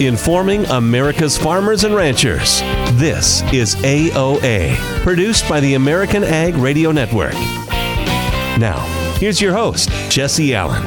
[0.00, 2.60] informing America's farmers and ranchers.
[2.92, 7.32] This is AOA, produced by the American Ag Radio Network.
[8.58, 8.78] Now,
[9.18, 10.84] here's your host, Jesse Allen.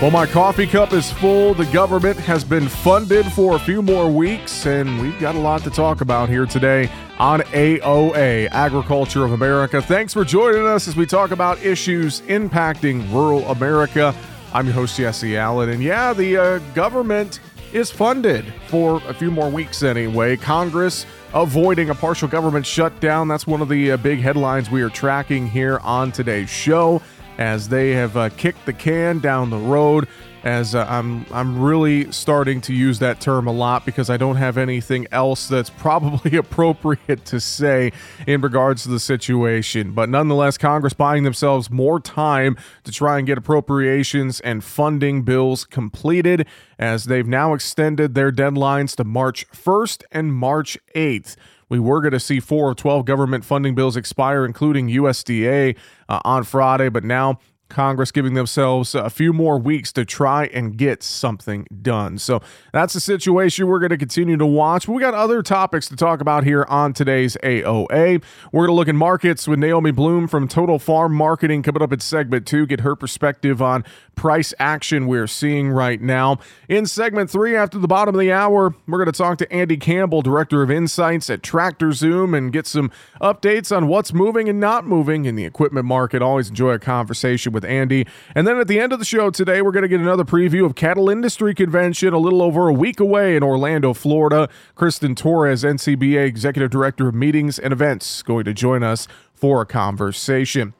[0.00, 1.54] Well, my coffee cup is full.
[1.54, 5.62] The government has been funded for a few more weeks, and we've got a lot
[5.64, 9.82] to talk about here today on AOA, Agriculture of America.
[9.82, 14.14] Thanks for joining us as we talk about issues impacting rural America.
[14.52, 15.68] I'm your host, Jesse Allen.
[15.68, 17.40] And yeah, the uh, government
[17.72, 20.38] is funded for a few more weeks anyway.
[20.38, 23.28] Congress avoiding a partial government shutdown.
[23.28, 27.02] That's one of the uh, big headlines we are tracking here on today's show
[27.36, 30.08] as they have uh, kicked the can down the road
[30.44, 34.36] as uh, I'm I'm really starting to use that term a lot because I don't
[34.36, 37.92] have anything else that's probably appropriate to say
[38.26, 39.92] in regards to the situation.
[39.92, 45.64] But nonetheless, Congress buying themselves more time to try and get appropriations and funding bills
[45.64, 46.46] completed
[46.78, 51.36] as they've now extended their deadlines to March 1st and March 8th.
[51.68, 55.76] We were going to see four of 12 government funding bills expire, including USDA,
[56.08, 60.76] uh, on Friday, but now Congress giving themselves a few more weeks to try and
[60.76, 62.18] get something done.
[62.18, 62.40] So
[62.72, 64.88] that's the situation we're going to continue to watch.
[64.88, 68.22] We got other topics to talk about here on today's AOA.
[68.52, 71.92] We're going to look in markets with Naomi Blohm from Total Farm Marketing coming up
[71.92, 76.38] in segment two, get her perspective on price action we're seeing right now.
[76.68, 79.76] In segment three, after the bottom of the hour, we're going to talk to Andy
[79.76, 84.58] Campbell, Director of Insights at Tractor Zoom, and get some updates on what's moving and
[84.58, 86.22] not moving in the equipment market.
[86.22, 88.06] Always enjoy a conversation with with Andy.
[88.36, 90.64] And then at the end of the show today, we're going to get another preview
[90.64, 94.48] of Cattle Industry Convention a little over a week away in Orlando, Florida.
[94.76, 99.66] Kristin Torres, NCBA Executive Director of Meetings and Events, going to join us for a
[99.66, 100.74] conversation.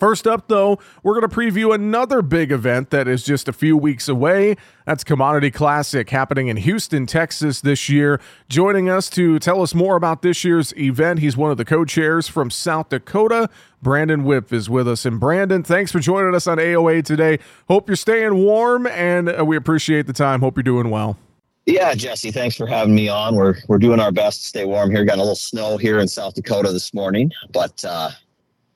[0.00, 3.76] First up, though, we're going to preview another big event that is just a few
[3.76, 4.56] weeks away.
[4.86, 8.18] That's Commodity Classic happening in Houston, Texas this year.
[8.48, 11.84] Joining us to tell us more about this year's event, he's one of the co
[11.84, 13.50] chairs from South Dakota.
[13.82, 15.04] Brandon Wipf is with us.
[15.04, 17.38] And Brandon, thanks for joining us on AOA today.
[17.68, 20.40] Hope you're staying warm and uh, we appreciate the time.
[20.40, 21.18] Hope you're doing well.
[21.66, 23.36] Yeah, Jesse, thanks for having me on.
[23.36, 25.04] We're we're doing our best to stay warm here.
[25.04, 28.10] Got a little snow here in South Dakota this morning, but uh,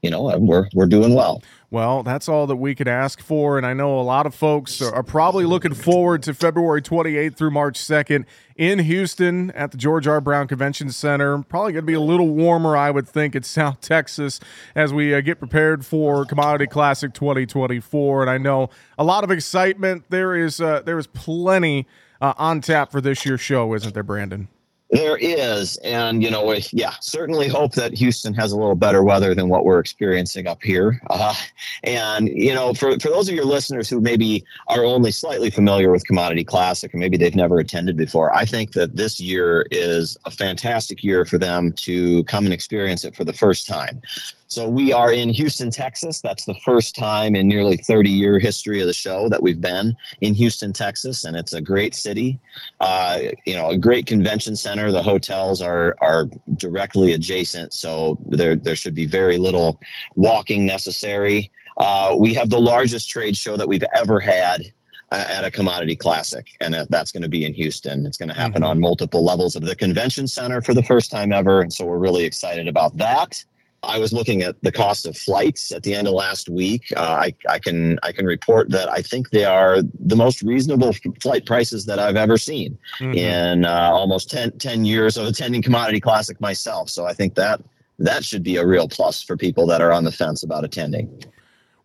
[0.04, 1.42] you know, we're we're doing well.
[1.70, 4.82] Well, that's all that we could ask for, and I know a lot of folks
[4.82, 10.06] are probably looking forward to February 28th through March 2nd in Houston at the George
[10.06, 10.20] R.
[10.20, 11.42] Brown Convention Center.
[11.42, 14.40] Probably going to be a little warmer, I would think, in South Texas
[14.74, 18.20] as we uh, get prepared for Commodity Classic 2024.
[18.20, 20.04] And I know a lot of excitement.
[20.10, 21.86] There is uh, there is plenty
[22.20, 24.48] uh, on tap for this year's show, isn't there, Brandon?
[24.94, 29.34] There is, and you know, yeah, certainly hope that Houston has a little better weather
[29.34, 31.00] than what we're experiencing up here.
[31.10, 31.34] Uh,
[31.82, 35.90] and you know, for for those of your listeners who maybe are only slightly familiar
[35.90, 40.16] with Commodity Classic, or maybe they've never attended before, I think that this year is
[40.26, 44.00] a fantastic year for them to come and experience it for the first time.
[44.46, 46.20] So we are in Houston, Texas.
[46.20, 49.96] That's the first time in nearly 30 year history of the show that we've been
[50.20, 52.38] in Houston, Texas, and it's a great city.
[52.80, 54.92] Uh, you know, a great convention center.
[54.92, 59.80] The hotels are are directly adjacent, so there there should be very little
[60.14, 61.50] walking necessary.
[61.78, 64.72] Uh, we have the largest trade show that we've ever had
[65.10, 68.62] at a commodity classic and that's going to be in houston it's going to happen
[68.62, 68.70] mm-hmm.
[68.70, 71.98] on multiple levels of the convention center for the first time ever and so we're
[71.98, 73.44] really excited about that
[73.86, 76.92] I was looking at the cost of flights at the end of last week.
[76.96, 80.92] Uh, I, I can I can report that I think they are the most reasonable
[81.20, 83.14] flight prices that I've ever seen mm-hmm.
[83.14, 86.90] in uh, almost 10, 10 years of attending Commodity Classic myself.
[86.90, 87.60] So I think that
[87.98, 91.22] that should be a real plus for people that are on the fence about attending.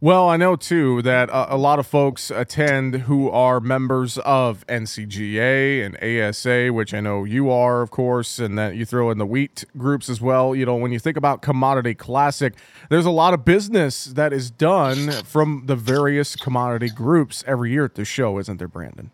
[0.01, 4.65] Well, I know too that a, a, lot of folks attend who are members of
[4.67, 9.17] NCGA and ASA, which I know you are, of course, and that you throw in
[9.17, 10.55] the wheat groups as well.
[10.55, 12.53] You know, when you think about Commodity Classic,
[12.89, 17.83] there's a lot of business that is done from the various commodity groups every year
[17.83, 19.11] at the show, isn't there, Brandon?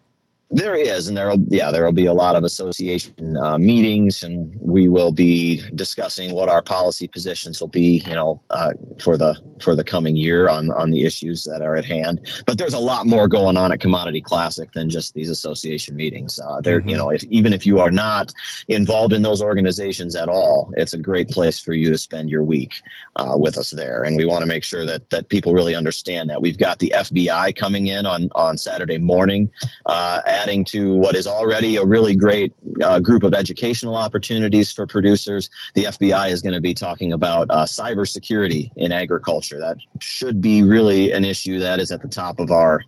[0.56, 4.56] There is, and there'll yeah, there will be a lot of association uh, meetings, and
[4.62, 8.72] we will be discussing what our policy positions will be, you know, uh,
[9.02, 12.26] for the for the coming year on on the issues that are at hand.
[12.46, 16.40] But there's a lot more going on at Commodity Classic than just these association meetings.
[16.40, 16.88] Uh, there, mm-hmm.
[16.88, 18.32] you know, if even if you are not
[18.70, 22.44] involved in those organizations at all, it's a great place for you to spend your
[22.44, 22.82] week
[23.18, 24.04] uh, with us there.
[24.04, 26.94] And we want to make sure that that people really understand that we've got the
[26.96, 29.52] FBI coming in on on Saturday morning
[29.86, 32.54] uh, adding to what is already a really great
[32.84, 35.50] uh, group of educational opportunities for producers.
[35.74, 39.60] The FBI is going to be talking about uh, cybersecurity in agriculture.
[39.60, 42.84] That should be really an issue that is at the top of our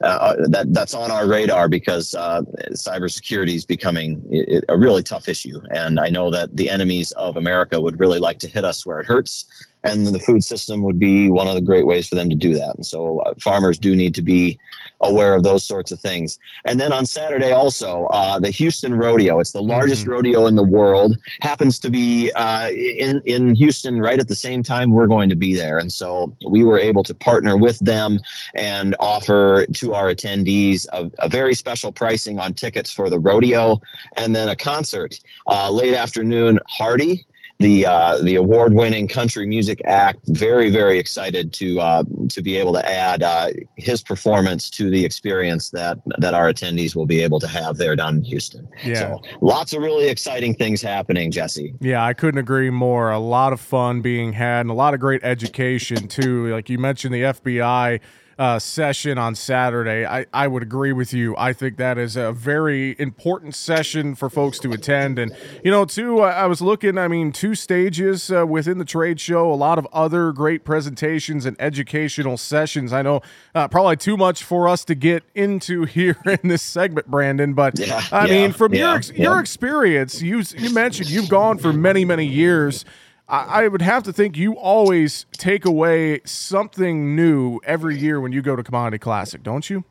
[0.00, 4.20] uh, that that's on our radar because uh, cybersecurity is becoming
[4.68, 8.38] a really tough issue, and I know that the enemies of America would really like
[8.40, 9.44] to hit us where it hurts
[9.84, 12.54] and the food system would be one of the great ways for them to do
[12.54, 12.74] that.
[12.76, 14.58] And so uh, farmers do need to be
[15.02, 16.38] aware of those sorts of things.
[16.64, 19.40] And then on Saturday also, uh, the Houston Rodeo.
[19.40, 20.12] It's the largest mm-hmm.
[20.12, 21.18] rodeo in the world.
[21.40, 25.36] Happens to be uh, in in Houston right at the same time we're going to
[25.36, 25.78] be there.
[25.78, 28.18] And so we were able to partner with them
[28.54, 33.80] and offer to our attendees a, a very special pricing on tickets for the rodeo,
[34.16, 36.58] and then a concert uh, late afternoon.
[36.68, 37.26] Hardy
[37.62, 40.20] the uh, the award winning country music act.
[40.26, 45.04] Very very excited to uh, to be able to add uh, his performance to the
[45.04, 48.68] experience that that our attendees will be able to have there down in Houston.
[48.84, 48.94] Yeah.
[48.94, 51.74] So lots of really exciting things happening, Jesse.
[51.80, 53.10] Yeah, I couldn't agree more.
[53.10, 56.48] A lot of fun being had and a lot of great education too.
[56.48, 58.00] Like you mentioned, the FBI
[58.38, 60.06] uh, session on Saturday.
[60.06, 61.34] I, I would agree with you.
[61.36, 65.18] I think that is a very important session for folks to attend.
[65.18, 69.20] And, you know, too, I was looking, I mean, two stages uh, within the trade
[69.20, 72.92] show, a lot of other great presentations and educational sessions.
[72.92, 73.20] I know
[73.54, 77.54] uh, probably too much for us to get into here in this segment, Brandon.
[77.54, 81.58] But, yeah, I yeah, mean, from yeah, your, your experience, you, you mentioned you've gone
[81.58, 82.84] for many, many years.
[83.32, 88.42] I, would have to think you always take away something new every year when you
[88.42, 89.84] go to Commodity Classic, don't you?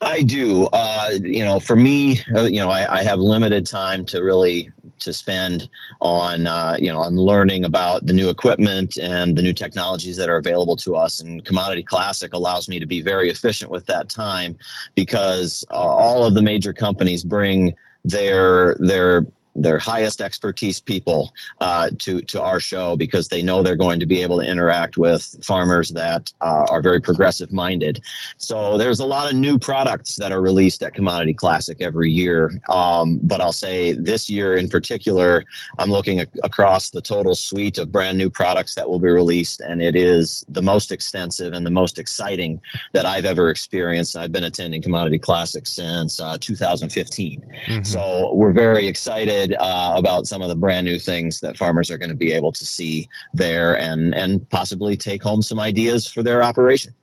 [0.00, 0.64] I do.
[0.72, 4.70] Uh, you know, for me, uh, you know, I, I, have limited time to really
[5.00, 5.68] to spend
[6.00, 10.30] on uh, you know on learning about the new equipment and the new technologies that
[10.30, 11.20] are available to us.
[11.20, 14.56] And Commodity Classic allows me to be very efficient with that time
[14.94, 19.26] because uh, all of the major companies bring their their
[19.62, 24.06] their highest expertise people uh, to to our show because they know they're going to
[24.06, 28.02] be able to interact with farmers that uh, are very progressive minded.
[28.38, 32.50] So there's a lot of new products that are released at Commodity Classic every year.
[32.68, 35.44] Um, but I'll say this year in particular,
[35.78, 39.82] I'm looking across the total suite of brand new products that will be released, and
[39.82, 42.60] it is the most extensive and the most exciting
[42.92, 44.16] that I've ever experienced.
[44.16, 47.82] I've been attending Commodity Classic since uh, 2015, mm-hmm.
[47.82, 51.90] so we're very excited excited uh, about some of the brand new things that farmers
[51.90, 56.06] are going to be able to see there and and possibly take home some ideas
[56.06, 56.94] for their operation.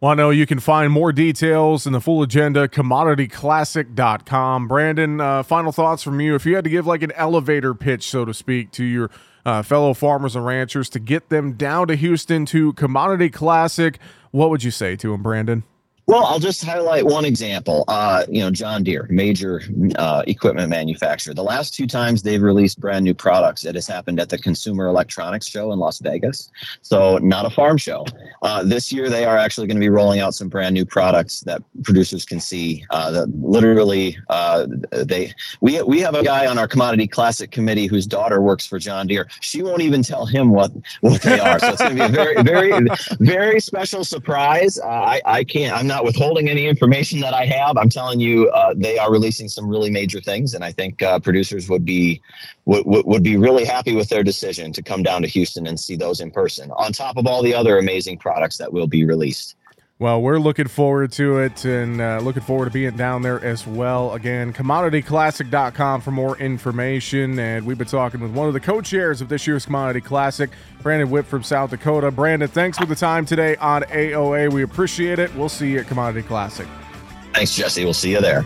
[0.00, 4.68] Well, I know you can find more details in the full agenda, commodityclassic.com.
[4.68, 6.34] Brandon, uh, final thoughts from you.
[6.34, 9.10] If you had to give like an elevator pitch, so to speak, to your
[9.46, 13.98] uh, fellow farmers and ranchers to get them down to Houston to Commodity Classic,
[14.32, 15.64] what would you say to them, Brandon?
[16.08, 17.82] Well, I'll just highlight one example.
[17.88, 19.60] Uh, you know, John Deere, major
[19.96, 21.34] uh, equipment manufacturer.
[21.34, 24.86] The last two times they've released brand new products, it has happened at the Consumer
[24.86, 26.52] Electronics Show in Las Vegas.
[26.82, 28.06] So, not a farm show.
[28.42, 31.40] Uh, this year, they are actually going to be rolling out some brand new products
[31.40, 32.84] that producers can see.
[32.90, 37.88] Uh, that literally, uh, they we we have a guy on our Commodity Classic committee
[37.88, 39.26] whose daughter works for John Deere.
[39.40, 40.70] She won't even tell him what
[41.00, 41.58] what they are.
[41.58, 42.86] So it's going to be a very very
[43.18, 44.78] very special surprise.
[44.78, 45.76] Uh, I I can't.
[45.76, 47.78] I'm not not withholding any information that I have.
[47.78, 51.18] I'm telling you, uh, they are releasing some really major things, and I think uh,
[51.18, 52.20] producers would be
[52.66, 55.96] would, would be really happy with their decision to come down to Houston and see
[55.96, 56.70] those in person.
[56.72, 59.56] On top of all the other amazing products that will be released.
[59.98, 63.66] Well, we're looking forward to it and uh, looking forward to being down there as
[63.66, 64.12] well.
[64.12, 67.38] Again, commodityclassic.com for more information.
[67.38, 70.50] And we've been talking with one of the co chairs of this year's Commodity Classic,
[70.82, 72.10] Brandon Wipf from South Dakota.
[72.10, 74.52] Brandon, thanks for the time today on AOA.
[74.52, 75.34] We appreciate it.
[75.34, 76.68] We'll see you at Commodity Classic.
[77.32, 77.84] Thanks, Jesse.
[77.84, 78.44] We'll see you there.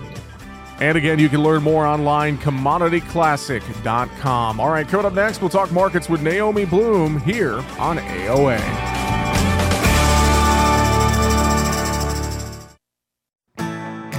[0.78, 4.60] And again, you can learn more online, commodityclassic.com.
[4.60, 8.99] All right, coming up next, we'll talk markets with Naomi Blohm here on AOA.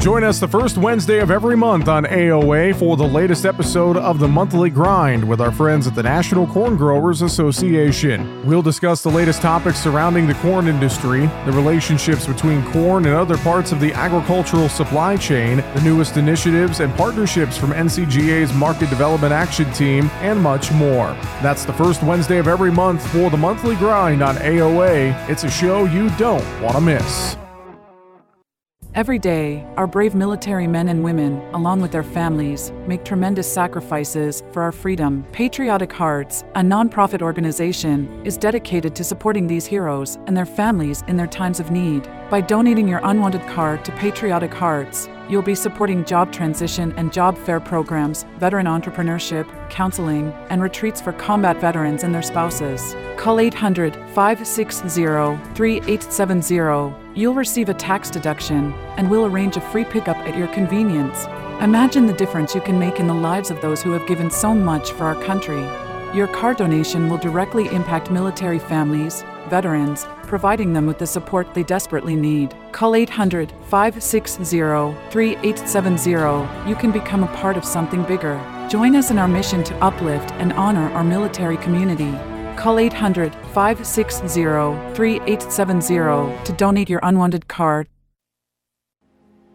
[0.00, 4.20] Join us the first Wednesday of every month on AOA for the latest episode of
[4.20, 8.46] the Monthly Grind with our friends at the National Corn Growers Association.
[8.46, 13.36] We'll discuss the latest topics surrounding the corn industry, the relationships between corn and other
[13.38, 19.32] parts of the agricultural supply chain, the newest initiatives and partnerships from NCGA's Market Development
[19.32, 21.08] Action Team, and much more.
[21.42, 25.28] That's the first Wednesday of every month for the Monthly Grind on AOA.
[25.28, 27.36] It's a show you don't want to miss.
[28.94, 34.42] Every day, our brave military men and women, along with their families, make tremendous sacrifices
[34.50, 35.26] for our freedom.
[35.30, 41.18] Patriotic Hearts, a nonprofit organization, is dedicated to supporting these heroes and their families in
[41.18, 42.08] their times of need.
[42.30, 47.36] By donating your unwanted car to Patriotic Hearts, you'll be supporting job transition and job
[47.36, 52.96] fair programs, veteran entrepreneurship, counseling, and retreats for combat veterans and their spouses.
[53.18, 54.88] Call 800 560
[55.54, 57.07] 3870.
[57.18, 61.24] You'll receive a tax deduction, and we'll arrange a free pickup at your convenience.
[61.60, 64.54] Imagine the difference you can make in the lives of those who have given so
[64.54, 65.62] much for our country.
[66.14, 71.64] Your car donation will directly impact military families, veterans, providing them with the support they
[71.64, 72.54] desperately need.
[72.70, 74.44] Call 800 560
[75.10, 76.70] 3870.
[76.70, 78.40] You can become a part of something bigger.
[78.70, 82.16] Join us in our mission to uplift and honor our military community.
[82.58, 84.42] Call 800 560
[84.94, 87.86] 3870 to donate your unwanted card.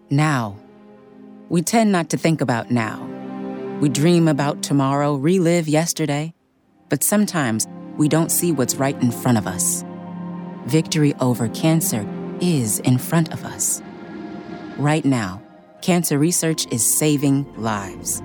[0.10, 0.58] Now.
[1.50, 3.06] We tend not to think about now.
[3.82, 6.34] We dream about tomorrow, relive yesterday,
[6.88, 7.68] but sometimes
[7.98, 9.84] we don't see what's right in front of us.
[10.66, 12.08] Victory over cancer
[12.40, 13.82] is in front of us.
[14.78, 15.42] Right now,
[15.82, 18.24] cancer research is saving lives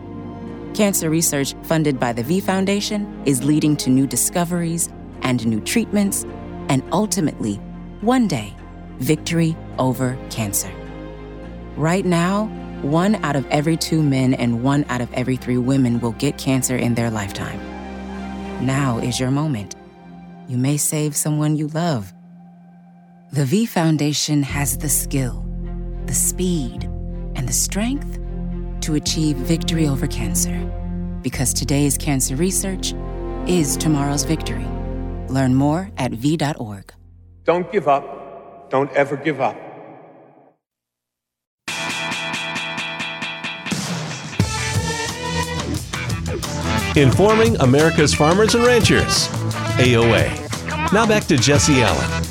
[0.78, 4.88] Cancer research funded by the V Foundation is leading to new discoveries
[5.22, 6.22] and new treatments,
[6.68, 7.56] and ultimately,
[8.00, 8.54] one day,
[8.98, 10.70] victory over cancer.
[11.74, 12.44] Right now,
[12.82, 16.38] one out of every two men and one out of every three women will get
[16.38, 17.58] cancer in their lifetime.
[18.64, 19.74] Now is your moment.
[20.46, 22.12] You may save someone you love.
[23.32, 25.44] The V Foundation has the skill,
[26.06, 26.84] the speed,
[27.34, 28.17] and the strength
[28.88, 30.58] to achieve victory over cancer.
[31.20, 32.94] Because today's cancer research
[33.46, 34.66] is tomorrow's victory.
[35.28, 36.94] Learn more at V.org.
[37.44, 38.70] Don't give up.
[38.70, 39.56] Don't ever give up.
[46.96, 49.28] Informing America's farmers and ranchers.
[49.76, 50.92] AOA.
[50.94, 52.27] Now back to Jesse Allen.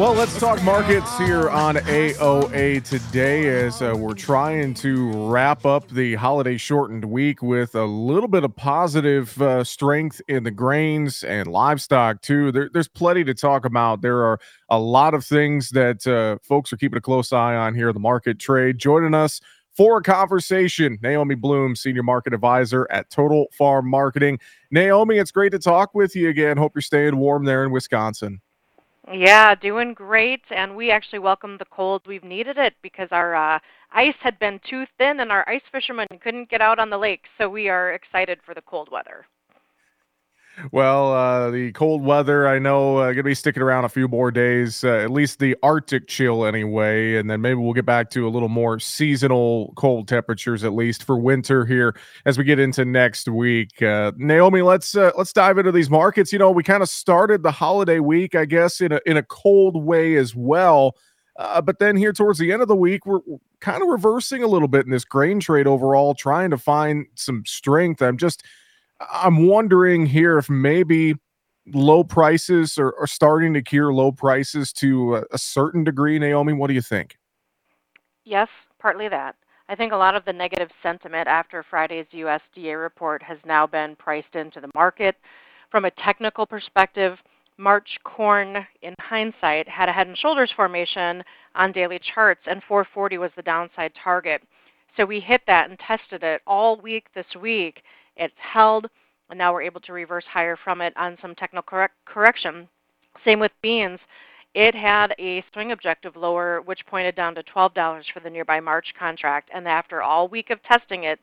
[0.00, 5.90] Well, let's talk markets here on AOA today as uh, we're trying to wrap up
[5.90, 11.22] the holiday shortened week with a little bit of positive uh, strength in the grains
[11.22, 12.50] and livestock, too.
[12.50, 14.00] There, there's plenty to talk about.
[14.00, 14.40] There are
[14.70, 18.00] a lot of things that uh, folks are keeping a close eye on here, the
[18.00, 18.78] market trade.
[18.78, 19.38] Joining us
[19.76, 24.38] for a conversation, Naomi Blohm, Senior Market Advisor at Total Farm Marketing.
[24.70, 26.56] Naomi, it's great to talk with you again.
[26.56, 28.40] Hope you're staying warm there in Wisconsin.
[29.12, 30.42] Yeah, doing great.
[30.50, 32.02] And we actually welcome the cold.
[32.06, 33.58] We've needed it because our uh,
[33.92, 37.24] ice had been too thin and our ice fishermen couldn't get out on the lake.
[37.38, 39.26] So we are excited for the cold weather.
[40.72, 44.08] Well, uh, the cold weather, I know, uh, going to be sticking around a few
[44.08, 47.16] more days, uh, at least the Arctic chill anyway.
[47.16, 51.04] And then maybe we'll get back to a little more seasonal cold temperatures, at least
[51.04, 53.82] for winter here as we get into next week.
[53.82, 56.32] Uh, Naomi, let's uh, let's dive into these markets.
[56.32, 59.22] You know, we kind of started the holiday week, I guess, in a in a
[59.22, 60.96] cold way as well.
[61.38, 64.42] Uh, but then here towards the end of the week, we're, we're kind of reversing
[64.42, 68.02] a little bit in this grain trade overall, trying to find some strength.
[68.02, 68.44] I'm just
[69.00, 71.14] I'm wondering here if maybe
[71.66, 76.18] low prices are, are starting to cure low prices to a, a certain degree.
[76.18, 77.16] Naomi, what do you think?
[78.24, 79.36] Yes, partly that.
[79.68, 83.94] I think a lot of the negative sentiment after Friday's USDA report has now been
[83.96, 85.16] priced into the market.
[85.70, 87.18] From a technical perspective,
[87.56, 91.22] March corn, in hindsight, had a head and shoulders formation
[91.54, 94.42] on daily charts, and 440 was the downside target.
[94.96, 97.82] So we hit that and tested it all week this week
[98.20, 98.86] it's held,
[99.30, 102.68] and now we're able to reverse higher from it on some technical correct- correction.
[103.24, 103.98] Same with beans.
[104.54, 108.92] It had a swing objective lower, which pointed down to $12 for the nearby March
[108.98, 109.50] contract.
[109.54, 111.18] And after all week of testing it,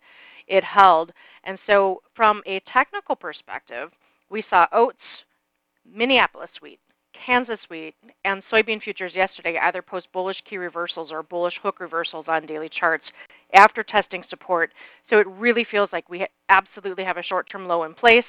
[0.48, 1.12] it held.
[1.44, 3.92] And so, from a technical perspective,
[4.30, 4.98] we saw oats,
[5.86, 6.80] Minneapolis wheat,
[7.26, 12.26] Kansas wheat, and soybean futures yesterday either post bullish key reversals or bullish hook reversals
[12.28, 13.06] on daily charts
[13.54, 14.74] after testing support.
[15.10, 18.26] So it really feels like we absolutely have a short term low in place.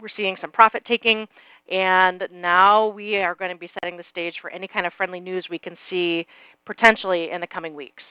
[0.00, 1.28] We're seeing some profit taking,
[1.70, 5.20] and now we are going to be setting the stage for any kind of friendly
[5.20, 6.26] news we can see
[6.66, 8.02] potentially in the coming weeks.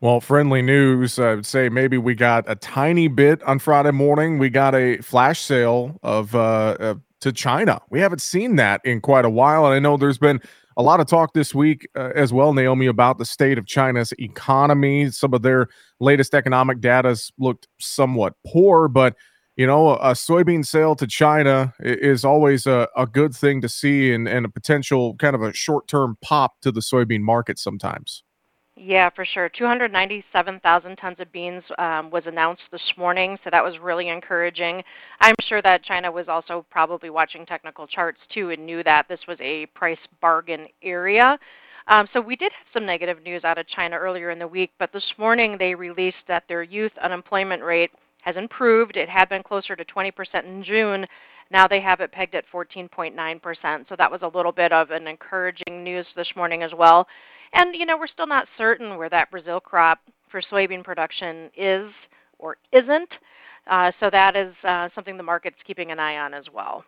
[0.00, 4.38] Well, friendly news, I would say maybe we got a tiny bit on Friday morning.
[4.38, 6.38] We got a flash sale of uh,
[6.80, 7.82] uh, to China.
[7.90, 10.40] We haven't seen that in quite a while, and I know there's been
[10.80, 14.14] a lot of talk this week uh, as well, Naomi, about the state of China's
[14.18, 15.10] economy.
[15.10, 15.68] Some of their
[16.00, 19.14] latest economic data looked somewhat poor, but
[19.56, 24.14] you know, a soybean sale to China is always a, a good thing to see
[24.14, 28.24] and, and a potential kind of a short term pop to the soybean market sometimes.
[28.82, 29.50] Yeah, for sure.
[29.50, 34.82] 297,000 tons of beans um, was announced this morning, so that was really encouraging.
[35.20, 39.20] I'm sure that China was also probably watching technical charts too and knew that this
[39.28, 41.38] was a price bargain area.
[41.88, 44.70] Um, so we did have some negative news out of China earlier in the week,
[44.78, 47.90] but this morning they released that their youth unemployment rate
[48.22, 48.96] has improved.
[48.96, 50.10] It had been closer to 20%
[50.46, 51.06] in June.
[51.50, 53.88] Now they have it pegged at 14.9%.
[53.90, 57.06] So that was a little bit of an encouraging news this morning as well.
[57.52, 61.90] And you know, we're still not certain where that Brazil crop for soybean production is
[62.38, 63.10] or isn't.
[63.66, 66.84] Uh, so that is uh, something the market's keeping an eye on as well.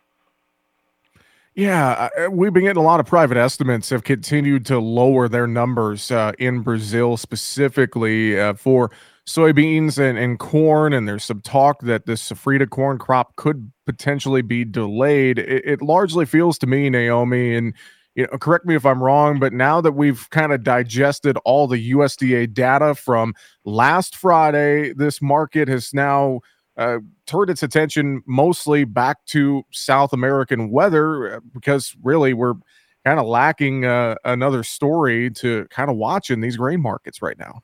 [1.54, 5.46] Yeah, uh, we've been getting a lot of private estimates have continued to lower their
[5.46, 8.90] numbers uh, in Brazil specifically uh, for
[9.26, 10.94] soybeans and, and corn.
[10.94, 15.38] And there's some talk that the safrinha corn crop could potentially be delayed.
[15.38, 17.74] It, it largely feels to me, Naomi, and
[18.14, 21.66] you know, correct me if I'm wrong, but now that we've kind of digested all
[21.66, 26.40] the USDA data from last Friday, this market has now
[26.76, 32.54] uh, turned its attention mostly back to South American weather uh, because really we're
[33.04, 37.38] kind of lacking uh, another story to kind of watch in these grain markets right
[37.38, 37.62] now.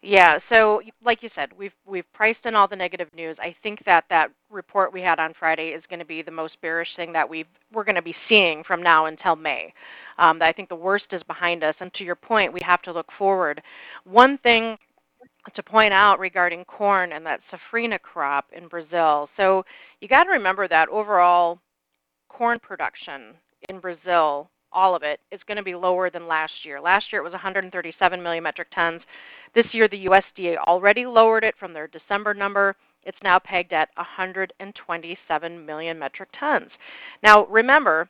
[0.00, 3.36] Yeah, so like you said, we've we've priced in all the negative news.
[3.40, 6.60] I think that that report we had on Friday is going to be the most
[6.62, 9.74] bearish thing that we we're going to be seeing from now until May.
[10.18, 12.92] Um, I think the worst is behind us, and to your point, we have to
[12.92, 13.60] look forward.
[14.04, 14.78] One thing
[15.54, 19.28] to point out regarding corn and that safrinha crop in Brazil.
[19.36, 19.64] So
[20.00, 21.58] you got to remember that overall
[22.28, 23.34] corn production
[23.68, 26.80] in Brazil all of it is going to be lower than last year.
[26.80, 29.02] Last year it was 137 million metric tons.
[29.54, 32.76] This year the USDA already lowered it from their December number.
[33.04, 36.70] It's now pegged at 127 million metric tons.
[37.22, 38.08] Now remember,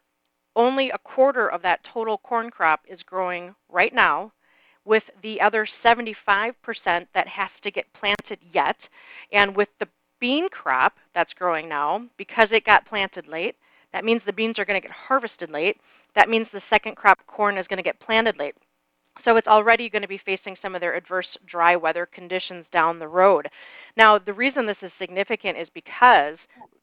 [0.56, 4.32] only a quarter of that total corn crop is growing right now,
[4.84, 6.16] with the other 75%
[7.14, 8.76] that has to get planted yet.
[9.32, 13.54] And with the bean crop that's growing now, because it got planted late,
[13.92, 15.76] that means the beans are going to get harvested late.
[16.14, 18.54] That means the second crop corn is going to get planted late.
[19.24, 22.98] So it's already going to be facing some of their adverse dry weather conditions down
[22.98, 23.48] the road.
[23.96, 26.36] Now, the reason this is significant is because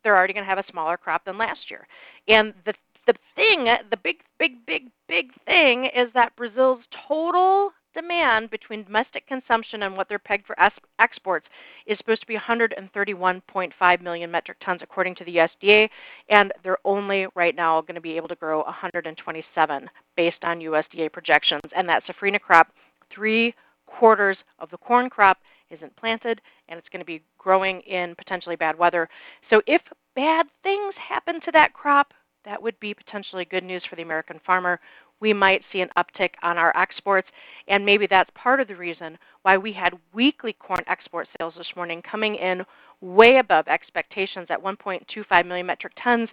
[0.03, 1.87] they're already going to have a smaller crop than last year.
[2.27, 2.73] And the
[3.07, 9.25] the thing, the big, big, big, big thing is that Brazil's total demand between domestic
[9.27, 10.55] consumption and what they're pegged for
[10.99, 11.47] exports
[11.87, 15.89] is supposed to be 131.5 million metric tons according to the USDA,
[16.29, 21.11] and they're only right now going to be able to grow 127 based on USDA
[21.11, 21.63] projections.
[21.75, 22.67] And that safrinha crop,
[23.11, 23.55] three
[23.87, 25.37] quarters of the corn crop
[25.71, 29.09] isn't planted, and it's going to be growing in potentially bad weather.
[29.49, 29.81] So if
[30.15, 32.13] bad things happen to that crop,
[32.45, 34.79] that would be potentially good news for the American farmer
[35.25, 37.27] we might see an uptick on our exports.
[37.67, 41.75] And maybe that's part of the reason why we had weekly corn export sales this
[41.75, 42.63] morning coming in
[43.01, 46.29] way above expectations at 1.25 million metric tons.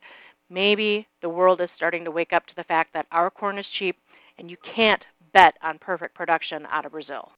[0.51, 3.65] Maybe the world is starting to wake up to the fact that our corn is
[3.79, 3.97] cheap
[4.37, 5.03] and you can't
[5.33, 7.33] bet on perfect production out of Brazil.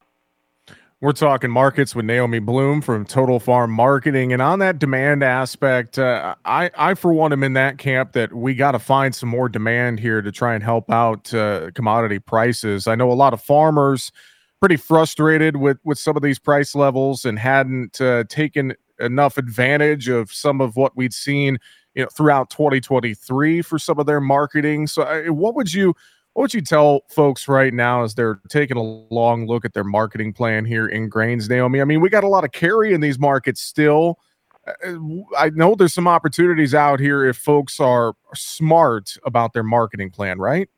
[1.01, 5.99] We're talking markets with Naomi Blohm from Total Farm Marketing, and on that demand aspect,
[5.99, 9.29] uh, I, I for one am in that camp that we got to find some
[9.29, 12.87] more demand here to try and help out uh, commodity prices.
[12.87, 14.13] I know a lot of farmers
[14.61, 20.09] pretty frustrated with with some of these price levels and hadn't uh, taken enough advantage
[20.09, 21.59] of some of what we'd seen,
[21.95, 24.87] you know, throughout 2023 for some of their marketing.
[24.87, 25.95] So, uh, what would you
[26.35, 29.85] what would you tell folks right now as they're taking a long look at their
[29.85, 31.81] marketing plan here in grains, Naomi?
[31.81, 34.19] I mean, we got a lot of carry in these markets still.
[34.67, 34.97] Uh,
[35.39, 40.39] I know there's some opportunities out here if folks are smart about their marketing plan,
[40.39, 40.69] right?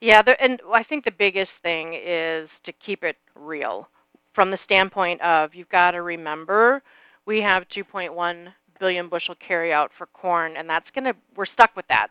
[0.00, 3.86] Yeah, and I think the biggest thing is to keep it real
[4.34, 6.82] from the standpoint of you've got to remember
[7.26, 11.86] we have 2.1 billion bushel carryout for corn, and that's going to, we're stuck with
[11.88, 12.08] that.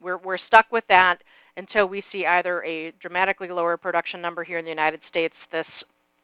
[0.00, 1.22] We're, we're stuck with that
[1.60, 5.66] until we see either a dramatically lower production number here in the United States this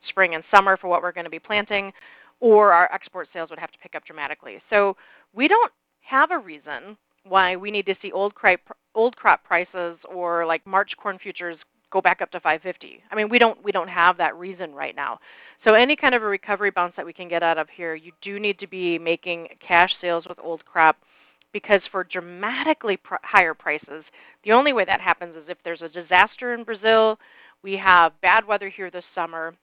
[0.08, 1.92] spring and summer for what we're going to be planting,
[2.40, 4.60] or our export sales would have to pick up dramatically.
[4.70, 4.96] So
[5.34, 5.70] we don't
[6.00, 8.60] have a reason why we need to see old crop
[8.94, 11.58] old crop prices or like March corn futures
[11.90, 13.02] go back up to 550.
[13.10, 15.18] I mean, we don't we don't have that reason right now.
[15.66, 18.12] So any kind of a recovery bounce that we can get out of here, you
[18.22, 20.96] do need to be making cash sales with old crop
[21.56, 24.04] because for dramatically pr- higher prices,
[24.44, 27.18] the only way that happens is if there's a disaster in Brazil,
[27.62, 29.54] we have bad weather here this summer,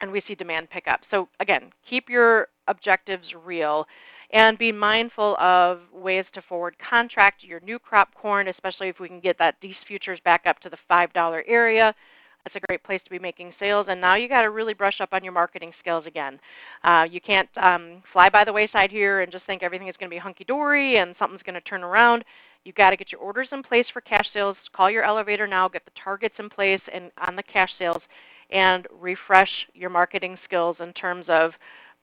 [0.00, 1.02] and we see demand pick up.
[1.08, 3.86] So again, keep your objectives real.
[4.32, 9.08] and be mindful of ways to forward contract your new crop corn, especially if we
[9.08, 11.94] can get that these futures back up to the $5 area.
[12.44, 13.86] That's a great place to be making sales.
[13.88, 16.40] And now you got to really brush up on your marketing skills again.
[16.84, 20.08] Uh, you can't um, fly by the wayside here and just think everything is going
[20.10, 22.24] to be hunky dory and something's going to turn around.
[22.64, 24.56] You've got to get your orders in place for cash sales.
[24.74, 28.02] Call your elevator now, get the targets in place and on the cash sales,
[28.50, 31.52] and refresh your marketing skills in terms of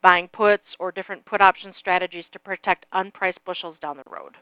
[0.01, 4.35] buying puts or different put option strategies to protect unpriced bushels down the road.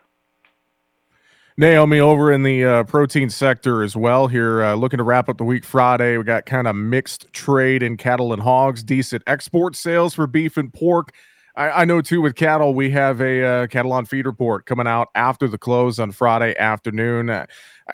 [1.58, 5.38] Naomi, over in the uh, protein sector as well here, uh, looking to wrap up
[5.38, 6.18] the week Friday.
[6.18, 10.58] We got kind of mixed trade in cattle and hogs, decent export sales for beef
[10.58, 11.14] and pork.
[11.56, 14.86] I, I know too with cattle, we have a uh, cattle on feed report coming
[14.86, 17.30] out after the close on Friday afternoon.
[17.30, 17.46] Uh,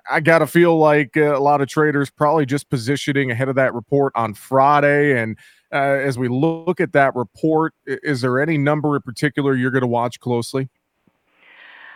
[0.09, 3.53] I got to feel like uh, a lot of traders probably just positioning ahead of
[3.57, 5.21] that report on Friday.
[5.21, 5.37] And
[5.71, 9.81] uh, as we look at that report, is there any number in particular you're going
[9.81, 10.67] to watch closely?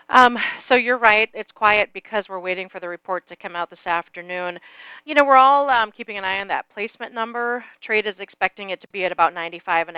[0.09, 0.37] Um,
[0.69, 1.29] so you're right.
[1.33, 4.59] It's quiet because we're waiting for the report to come out this afternoon.
[5.05, 7.63] You know, we're all um, keeping an eye on that placement number.
[7.81, 9.95] Trade is expecting it to be at about 95.5%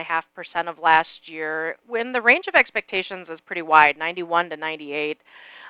[0.67, 5.17] of last year, when the range of expectations is pretty wide, 91 to 98.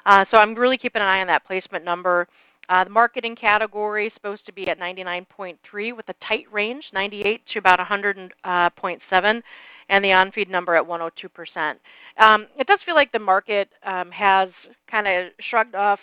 [0.06, 2.28] Uh, so I'm really keeping an eye on that placement number.
[2.70, 7.42] Uh, the marketing category is supposed to be at 99.3 with a tight range, 98
[7.54, 9.42] to about 100.7.
[9.90, 11.76] And the on-feed number at 102%.
[12.18, 14.50] Um, it does feel like the market um, has
[14.90, 16.00] kind of shrugged off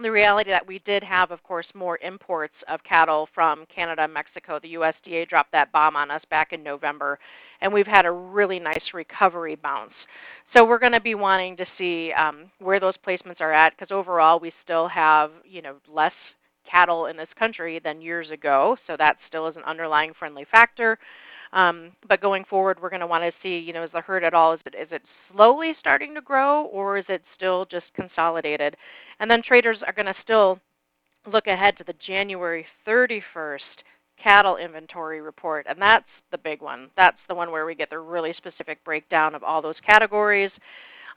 [0.00, 4.14] the reality that we did have, of course, more imports of cattle from Canada and
[4.14, 4.60] Mexico.
[4.62, 7.18] The USDA dropped that bomb on us back in November,
[7.60, 9.94] and we've had a really nice recovery bounce.
[10.56, 13.92] So we're going to be wanting to see um, where those placements are at, because
[13.92, 16.12] overall we still have, you know, less
[16.70, 18.76] cattle in this country than years ago.
[18.86, 20.98] So that still is an underlying friendly factor.
[21.52, 24.24] Um, but going forward, we're going to want to see, you know, is the herd
[24.24, 24.52] at all?
[24.52, 28.76] Is it is it slowly starting to grow, or is it still just consolidated?
[29.20, 30.60] And then traders are going to still
[31.26, 33.60] look ahead to the January 31st
[34.22, 36.90] cattle inventory report, and that's the big one.
[36.96, 40.50] That's the one where we get the really specific breakdown of all those categories.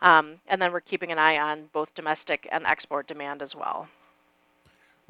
[0.01, 3.87] Um, and then we're keeping an eye on both domestic and export demand as well.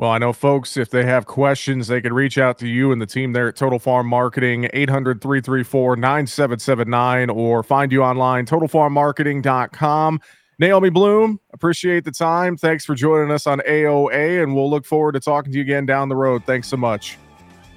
[0.02, 3.00] Well, I know folks, if they have questions, they can reach out to you and
[3.00, 10.20] the team there at Total Farm Marketing, 800 334 9779, or find you online, totalfarmmarketing.com.
[10.58, 12.58] Naomi Blohm, appreciate the time.
[12.58, 15.86] Thanks for joining us on AOA, and we'll look forward to talking to you again
[15.86, 16.46] down the road.
[16.46, 17.20] Thanks so much.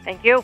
[0.02, 0.42] Thank you.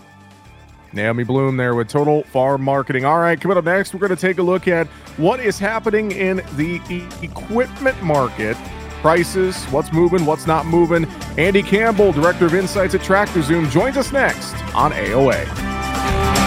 [0.92, 3.06] Naomi Blohm there with Total Farm Marketing.
[3.06, 6.12] All right, coming up next, we're going to take a look at what is happening
[6.12, 6.78] in the
[7.22, 8.58] equipment market
[9.00, 11.06] prices, what's moving, what's not moving.
[11.38, 16.39] Andy Campbell, Director of Insights at Tractor Zoom, joins us next on AOA.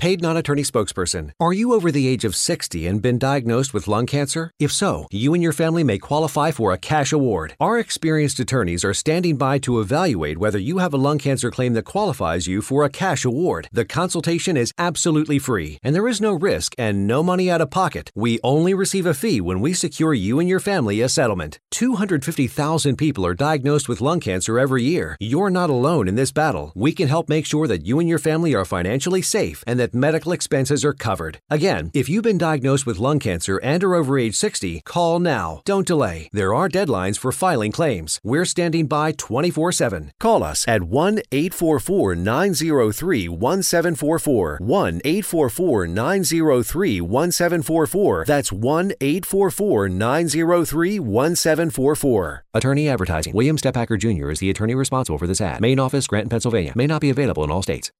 [0.00, 1.32] Paid non attorney spokesperson.
[1.38, 4.50] Are you over the age of 60 and been diagnosed with lung cancer?
[4.58, 7.54] If so, you and your family may qualify for a cash award.
[7.60, 11.74] Our experienced attorneys are standing by to evaluate whether you have a lung cancer claim
[11.74, 13.68] that qualifies you for a cash award.
[13.72, 17.70] The consultation is absolutely free, and there is no risk and no money out of
[17.70, 18.10] pocket.
[18.14, 21.58] We only receive a fee when we secure you and your family a settlement.
[21.72, 25.18] 250,000 people are diagnosed with lung cancer every year.
[25.20, 26.72] You're not alone in this battle.
[26.74, 29.89] We can help make sure that you and your family are financially safe and that
[29.90, 31.38] that medical expenses are covered.
[31.50, 35.62] Again, if you've been diagnosed with lung cancer and are over age 60, call now.
[35.64, 36.28] Don't delay.
[36.32, 38.20] There are deadlines for filing claims.
[38.22, 40.12] We're standing by 24 7.
[40.18, 44.58] Call us at 1 844 903 1744.
[44.60, 48.24] 1 844 903 1744.
[48.26, 52.44] That's 1 844 903 1744.
[52.54, 53.34] Attorney Advertising.
[53.34, 54.30] William Stepacker Jr.
[54.30, 55.60] is the attorney responsible for this ad.
[55.60, 56.72] Main office, Scranton, Pennsylvania.
[56.74, 57.90] May not be available in all states.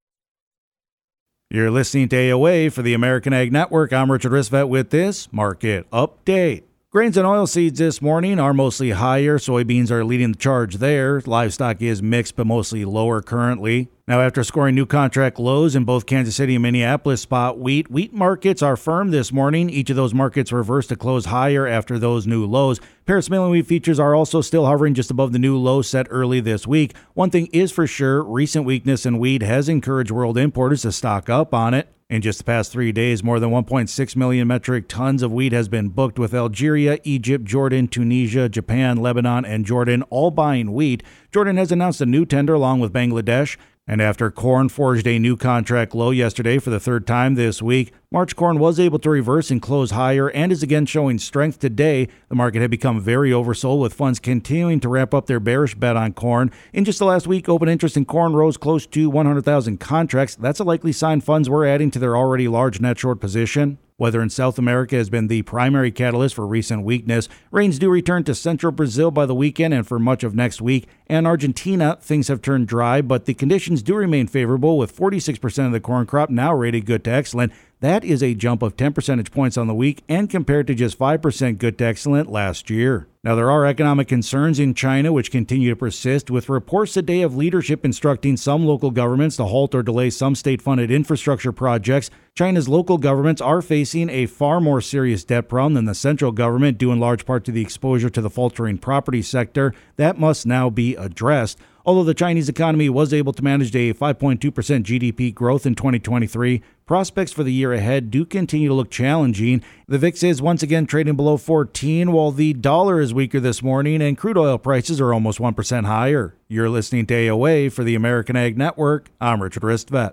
[1.52, 3.92] You're listening to AOA for the American Ag Network.
[3.92, 6.62] I'm Richard Ristvet with this market update.
[6.92, 9.38] Grains and oilseeds this morning are mostly higher.
[9.38, 11.20] Soybeans are leading the charge there.
[11.24, 13.88] Livestock is mixed but mostly lower currently.
[14.08, 18.12] Now, after scoring new contract lows in both Kansas City and Minneapolis spot wheat, wheat
[18.12, 19.70] markets are firm this morning.
[19.70, 22.80] Each of those markets reversed to close higher after those new lows.
[23.06, 26.40] Paris milling wheat futures are also still hovering just above the new low set early
[26.40, 26.96] this week.
[27.14, 31.30] One thing is for sure recent weakness in wheat has encouraged world importers to stock
[31.30, 31.86] up on it.
[32.10, 35.68] In just the past three days, more than 1.6 million metric tons of wheat has
[35.68, 41.04] been booked, with Algeria, Egypt, Jordan, Tunisia, Japan, Lebanon, and Jordan all buying wheat.
[41.30, 43.56] Jordan has announced a new tender along with Bangladesh.
[43.90, 47.92] And after corn forged a new contract low yesterday for the third time this week,
[48.12, 52.06] March corn was able to reverse and close higher and is again showing strength today.
[52.28, 55.96] The market had become very oversold with funds continuing to ramp up their bearish bet
[55.96, 56.52] on corn.
[56.72, 60.36] In just the last week, open interest in corn rose close to 100,000 contracts.
[60.36, 63.78] That's a likely sign funds were adding to their already large net short position.
[64.00, 67.28] Weather in South America has been the primary catalyst for recent weakness.
[67.50, 70.88] Rains do return to central Brazil by the weekend and for much of next week.
[71.06, 75.72] And Argentina, things have turned dry, but the conditions do remain favorable with 46% of
[75.72, 77.52] the corn crop now rated good to excellent.
[77.80, 80.98] That is a jump of 10 percentage points on the week and compared to just
[80.98, 83.08] 5% good to excellent last year.
[83.24, 87.36] Now, there are economic concerns in China which continue to persist, with reports today of
[87.36, 92.10] leadership instructing some local governments to halt or delay some state funded infrastructure projects.
[92.34, 96.76] China's local governments are facing a far more serious debt problem than the central government,
[96.76, 99.74] due in large part to the exposure to the faltering property sector.
[99.96, 101.58] That must now be addressed.
[101.90, 107.32] Although the Chinese economy was able to manage a 5.2% GDP growth in 2023, prospects
[107.32, 109.60] for the year ahead do continue to look challenging.
[109.88, 114.00] The VIX is once again trading below 14, while the dollar is weaker this morning
[114.00, 116.36] and crude oil prices are almost 1% higher.
[116.46, 119.10] You're listening to AOA for the American Ag Network.
[119.20, 120.12] I'm Richard Ristvet.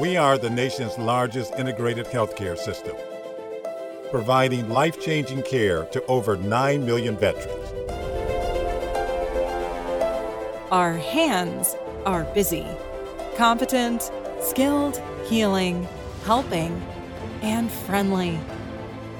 [0.00, 2.96] We are the nation's largest integrated healthcare system,
[4.10, 8.03] providing life changing care to over 9 million veterans.
[10.74, 12.66] Our hands are busy,
[13.36, 14.10] competent,
[14.40, 15.86] skilled, healing,
[16.24, 16.82] helping,
[17.42, 18.40] and friendly.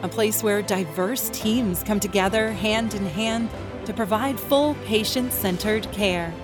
[0.03, 3.51] A place where diverse teams come together hand in hand
[3.85, 6.35] to provide full patient centered care.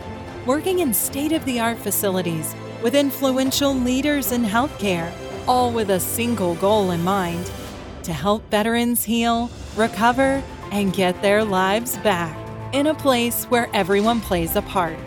[0.47, 5.13] Working in state of the art facilities with influential leaders in healthcare,
[5.49, 7.51] all with a single goal in mind
[8.05, 12.37] to help veterans heal, recover, and get their lives back
[12.73, 14.99] in a place where everyone plays a part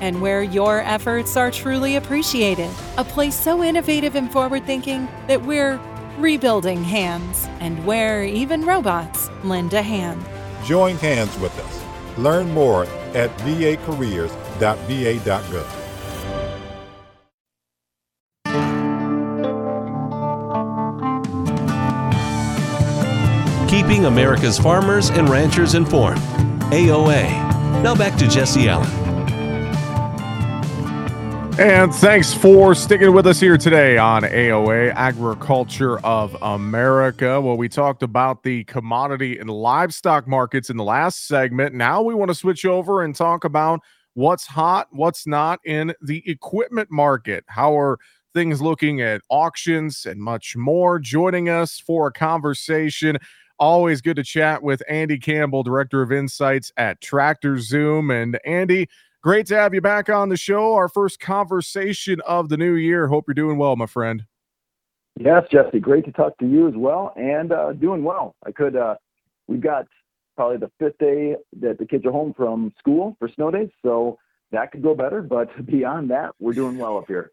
[0.00, 2.70] and where your efforts are truly appreciated.
[2.96, 5.80] A place so innovative and forward thinking that we're
[6.18, 10.24] rebuilding hands and where even robots lend a hand.
[10.64, 12.18] Join hands with us.
[12.18, 15.74] Learn more at vacareers.va.gov.
[23.68, 26.37] Keeping America's farmers and ranchers informed.
[26.70, 27.82] AOA.
[27.82, 28.90] Now back to Jesse Allen.
[31.58, 37.40] And thanks for sticking with us here today on AOA Agriculture of America.
[37.40, 41.74] Well, we talked about the commodity and livestock markets in the last segment.
[41.74, 43.80] Now we want to switch over and talk about
[44.12, 47.44] what's hot, what's not in the equipment market.
[47.48, 47.98] How are
[48.34, 50.98] things looking at auctions and much more?
[50.98, 53.18] Joining us for a conversation
[53.58, 58.08] Always good to chat with Andy Campbell, Director of Insights at Tractor Zoom.
[58.08, 58.88] And Andy,
[59.20, 60.74] great to have you back on the show.
[60.74, 63.08] Our first conversation of the new year.
[63.08, 64.24] Hope you're doing well, my friend.
[65.18, 65.80] Yes, Jesse.
[65.80, 68.36] Great to talk to you as well, and uh, doing well.
[68.46, 68.76] I could.
[68.76, 68.94] Uh,
[69.48, 69.86] we've got
[70.36, 74.18] probably the fifth day that the kids are home from school for snow days, so
[74.52, 75.20] that could go better.
[75.20, 77.32] But beyond that, we're doing well up here.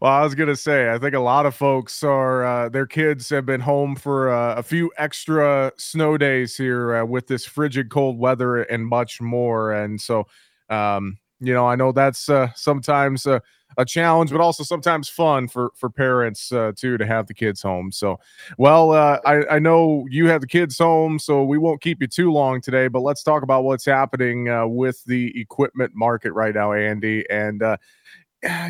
[0.00, 3.28] Well, I was gonna say, I think a lot of folks are uh, their kids
[3.30, 7.90] have been home for uh, a few extra snow days here uh, with this frigid
[7.90, 10.26] cold weather and much more, and so
[10.70, 13.42] um, you know, I know that's uh, sometimes a,
[13.88, 17.90] challenge, but also sometimes fun for for parents uh, too to have the kids home.
[17.90, 18.20] So,
[18.56, 22.06] well, uh, I, I know you have the kids home, so we won't keep you
[22.06, 22.86] too long today.
[22.86, 27.60] But let's talk about what's happening with the equipment market right now, Andy, and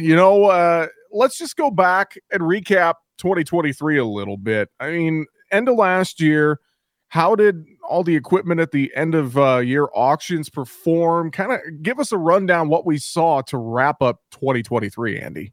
[0.01, 4.69] you know, uh, let's just go back and recap 2023 a little bit.
[4.81, 6.61] I mean, end of last year,
[7.09, 11.31] how did all the equipment at the end of uh, year auctions perform?
[11.31, 15.53] Kind of give us a rundown what we saw to wrap up 2023, Andy.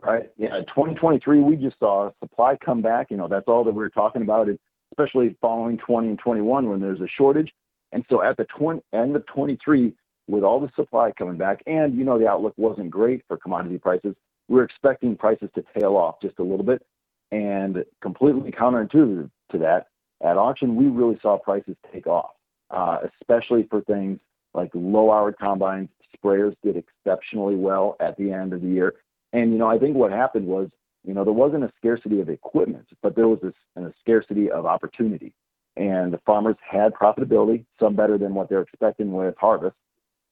[0.00, 0.30] Right.
[0.36, 0.60] Yeah.
[0.60, 3.08] 2023, we just saw supply come back.
[3.10, 4.48] You know, that's all that we are talking about,
[4.92, 7.52] especially following 20 and 21 when there's a shortage.
[7.92, 9.94] And so at the 20, end of 23,
[10.32, 13.76] with all the supply coming back, and you know the outlook wasn't great for commodity
[13.76, 14.16] prices.
[14.48, 16.84] We are expecting prices to tail off just a little bit,
[17.30, 19.88] and completely counterintuitive to that,
[20.22, 22.30] at auction we really saw prices take off,
[22.70, 24.18] uh, especially for things
[24.54, 25.90] like low-hour combines.
[26.16, 28.94] Sprayers did exceptionally well at the end of the year,
[29.34, 30.70] and you know I think what happened was
[31.04, 34.64] you know there wasn't a scarcity of equipment, but there was this, a scarcity of
[34.64, 35.34] opportunity,
[35.76, 39.76] and the farmers had profitability, some better than what they're expecting with harvest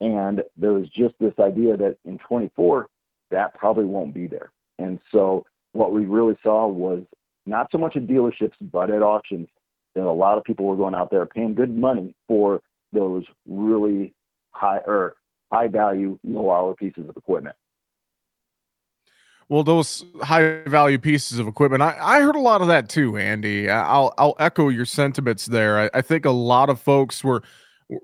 [0.01, 2.87] and there was just this idea that in 24,
[3.31, 4.51] that probably won't be there.
[4.79, 7.03] And so what we really saw was
[7.47, 9.49] not so much at dealerships, but at auctions,
[9.95, 12.61] that a lot of people were going out there paying good money for
[12.93, 14.15] those really
[14.53, 15.15] high or
[15.53, 17.57] high value, low hour pieces of equipment.
[19.49, 23.17] Well, those high value pieces of equipment, I, I heard a lot of that too,
[23.17, 23.69] Andy.
[23.69, 25.79] I'll I'll echo your sentiments there.
[25.81, 27.43] I, I think a lot of folks were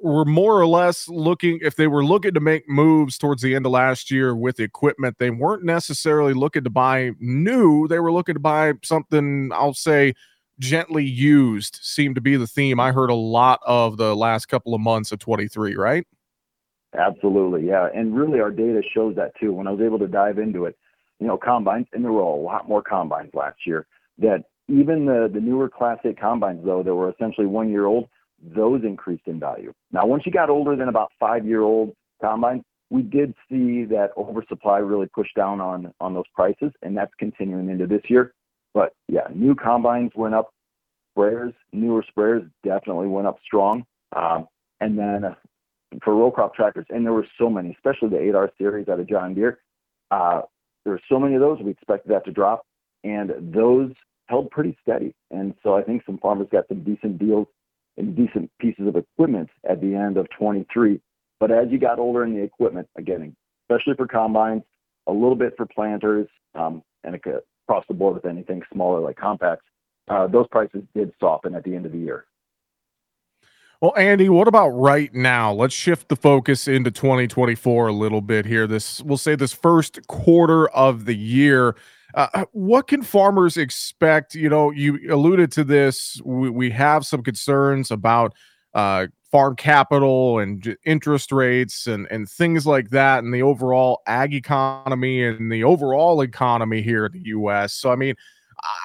[0.03, 3.67] were more or less looking if they were looking to make moves towards the end
[3.67, 7.87] of last year with equipment, they weren't necessarily looking to buy new.
[7.87, 10.15] They were looking to buy something, I'll say,
[10.59, 14.75] gently used, seemed to be the theme I heard a lot of the last couple
[14.75, 16.07] of months of 23, right?
[16.99, 17.89] Absolutely, yeah.
[17.95, 19.53] And really, our data shows that too.
[19.53, 20.77] When I was able to dive into it,
[21.21, 23.87] you know, combines, and there were a lot more combines last year.
[24.19, 28.09] That even the the newer Class 8 combines, though, that were essentially one year old,
[28.55, 29.73] those increased in value.
[29.93, 34.11] Now, once you got older than about five year old combines, we did see that
[34.17, 38.33] oversupply really push down on on those prices, and that's continuing into this year.
[38.75, 40.51] But yeah, new combines went up.
[41.17, 43.85] Sprayers, newer sprayers definitely went up strong.
[44.15, 44.47] Um,
[44.81, 45.35] and then uh,
[46.05, 49.09] for row crop tractors, and there were so many, especially the 8R series out of
[49.09, 49.59] John Deere.
[50.11, 50.43] Uh,
[50.85, 52.67] there were so many of those, we expected that to drop,
[53.03, 53.93] and those
[54.27, 55.15] held pretty steady.
[55.31, 57.47] And so I think some farmers got some decent deals
[57.97, 61.01] and decent pieces of equipment at the end of 23.
[61.41, 64.63] But as you got older in the equipment, again, especially for combines,
[65.07, 69.65] a little bit for planters, um, and across the board with anything smaller like compacts,
[70.09, 72.27] uh, those prices did soften at the end of the year.
[73.81, 75.53] Well, Andy, what about right now?
[75.53, 78.67] Let's shift the focus into 2024 a little bit here.
[78.67, 81.77] This we'll say this first quarter of the year.
[82.15, 84.35] Uh, uh, what can farmers expect?
[84.35, 86.21] You know, you alluded to this.
[86.25, 88.35] We, we have some concerns about
[88.75, 94.35] uh, farm capital and interest rates and, and things like that, and the overall ag
[94.35, 97.75] economy and the overall economy here in the U.S.
[97.75, 98.15] So, I mean,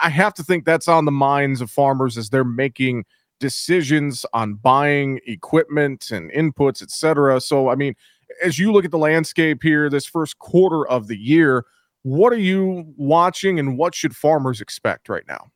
[0.03, 3.05] I have to think that's on the minds of farmers as they're making–
[3.41, 7.41] decisions on buying equipment and inputs, etc.
[7.41, 7.95] So, I mean,
[8.41, 11.65] as you look at the landscape here, this first quarter of the year,
[12.03, 15.51] what are you watching and what should farmers expect right now?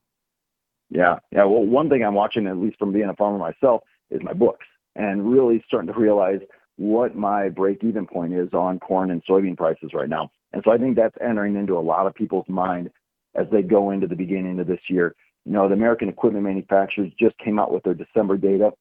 [0.89, 1.43] Yeah, yeah.
[1.43, 3.81] Well, one thing I'm watching, at least from being a farmer myself,
[4.11, 6.39] is my books and really starting to realize
[6.77, 10.29] what my break even point is on corn and soybean prices right now.
[10.53, 12.89] And so I think that's entering into a lot of people's mind
[13.35, 15.15] as they go into the beginning of this year.
[15.45, 18.71] You know, the American equipment manufacturers just came out with their December data.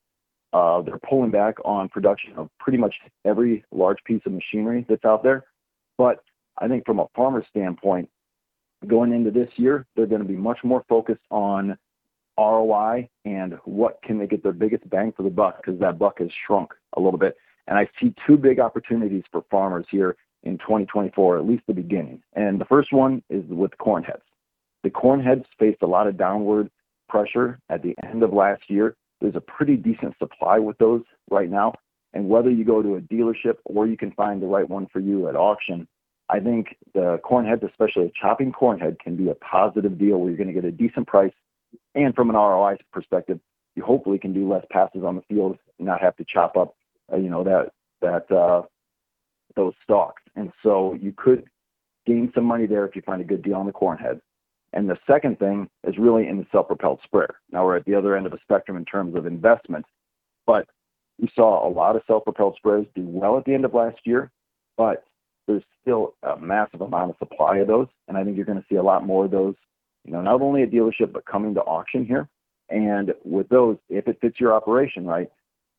[0.53, 5.05] Uh, they're pulling back on production of pretty much every large piece of machinery that's
[5.05, 5.45] out there.
[5.99, 6.21] But
[6.59, 8.09] I think from a farmer standpoint,
[8.87, 11.77] going into this year, they're going to be much more focused on
[12.39, 16.19] ROI and what can they get their biggest bang for the buck because that buck
[16.19, 17.37] has shrunk a little bit.
[17.67, 22.23] And I see two big opportunities for farmers here in 2024, at least the beginning.
[22.35, 24.23] And the first one is with corn heads.
[24.83, 26.71] The corn heads faced a lot of downward
[27.09, 28.97] pressure at the end of last year.
[29.21, 31.75] There's a pretty decent supply with those right now.
[32.13, 35.01] And whether you go to a dealership or you can find the right one for
[35.01, 35.89] you at auction,
[36.29, 40.19] I think the corn heads, especially a chopping corn head, can be a positive deal
[40.19, 41.33] where you're going to get a decent price.
[41.95, 43.41] And from an ROI perspective,
[43.75, 46.75] you hopefully can do less passes on the field and not have to chop up,
[47.13, 48.63] uh, you know, that that uh,
[49.57, 50.23] those stalks.
[50.37, 51.45] And so you could
[52.07, 54.21] gain some money there if you find a good deal on the corn head.
[54.73, 57.37] And the second thing is really in the self-propelled sprayer.
[57.51, 59.87] Now we're at the other end of the spectrum in terms of investment,
[60.47, 60.67] but
[61.21, 64.33] we saw a lot of self-propelled sprayers do well at the end of last year,
[64.77, 65.05] but
[65.47, 68.67] there's still a massive amount of supply of those, and I think you're going to
[68.69, 69.55] see a lot more of those.
[70.05, 72.29] You know, not only at dealership but coming to auction here.
[72.71, 75.31] And with those, if it fits your operation right,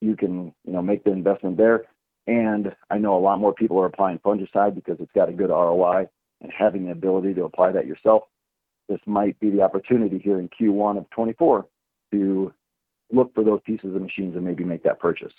[0.01, 1.85] you can you know make the investment there.
[2.27, 5.49] And I know a lot more people are applying fungicide because it's got a good
[5.49, 6.07] ROI,
[6.41, 8.23] and having the ability to apply that yourself
[8.87, 11.65] this might be the opportunity here in Q1 of 24
[12.11, 12.53] to
[13.11, 15.33] look for those pieces of machines and maybe make that purchase.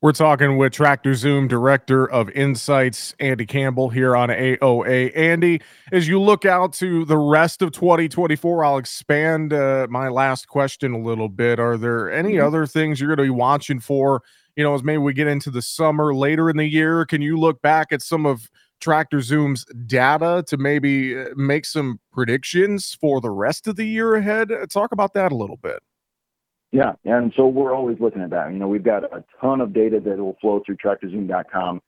[0.00, 5.10] We're talking with Tractor Zoom Director of Insights, Andy Campbell, here on AOA.
[5.16, 10.46] Andy, as you look out to the rest of 2024, I'll expand uh, my last
[10.46, 11.58] question a little bit.
[11.58, 12.46] Are there any mm-hmm.
[12.46, 14.22] other things you're going to be watching for?
[14.54, 17.36] You know, as maybe we get into the summer later in the year, can you
[17.36, 23.20] look back at some of Tractor Zoom's data to maybe uh, make some predictions for
[23.20, 24.52] the rest of the year ahead?
[24.52, 25.82] Uh, talk about that a little bit.
[26.70, 28.52] Yeah, and so we're always looking at that.
[28.52, 31.80] You know, we've got a ton of data that will flow through TractorZoom.com,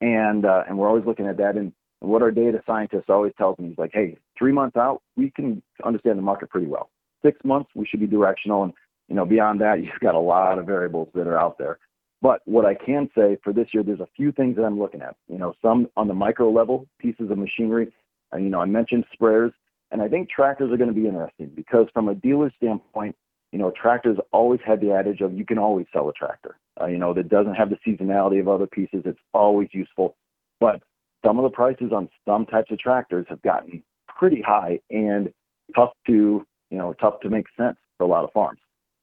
[0.00, 1.56] and uh, and we're always looking at that.
[1.56, 5.30] And what our data scientist always tells me is like, hey, three months out, we
[5.30, 6.90] can understand the market pretty well.
[7.24, 8.72] Six months, we should be directional, and
[9.08, 11.78] you know, beyond that, you've got a lot of variables that are out there.
[12.22, 15.02] But what I can say for this year, there's a few things that I'm looking
[15.02, 15.16] at.
[15.28, 17.92] You know, some on the micro level, pieces of machinery.
[18.34, 19.52] You know, I mentioned sprayers,
[19.90, 23.16] and I think tractors are going to be interesting because from a dealer standpoint,
[23.52, 26.58] you know, tractors always had the adage of you can always sell a tractor.
[26.80, 29.02] uh, you know, that doesn't have the seasonality of other pieces.
[29.04, 30.16] It's always useful.
[30.60, 30.82] But
[31.24, 35.32] some of the prices on some types of tractors have gotten pretty high and
[35.74, 38.60] tough to, you know, tough to make sense for a lot of farms.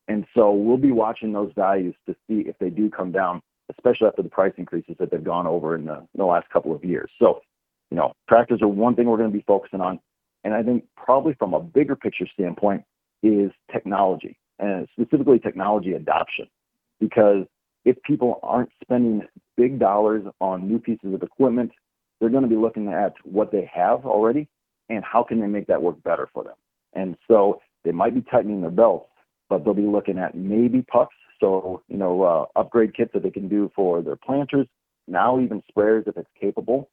[0.08, 3.42] And so we'll be watching those values to see if they do come down,
[3.76, 6.74] especially after the price increases that they've gone over in the, in the last couple
[6.74, 7.10] of years.
[7.20, 7.42] So,
[7.90, 10.00] you know, tractors are one thing we're going to be focusing on.
[10.44, 12.84] And I think probably from a bigger picture standpoint
[13.26, 16.48] is technology and specifically technology adoption.
[17.00, 17.46] Because
[17.84, 19.24] if people aren't spending
[19.58, 21.72] big dollars on new pieces of equipment,
[22.20, 24.48] they're going to be looking at what they have already
[24.90, 26.54] and how can they make that work better for them.
[26.94, 29.10] And so they might be tightening their belts,
[29.50, 33.32] but they'll be looking at maybe pucks, so you know uh, upgrade kits that they
[33.32, 34.68] can do for their planters,
[35.08, 36.90] now even sprayers if it's capable,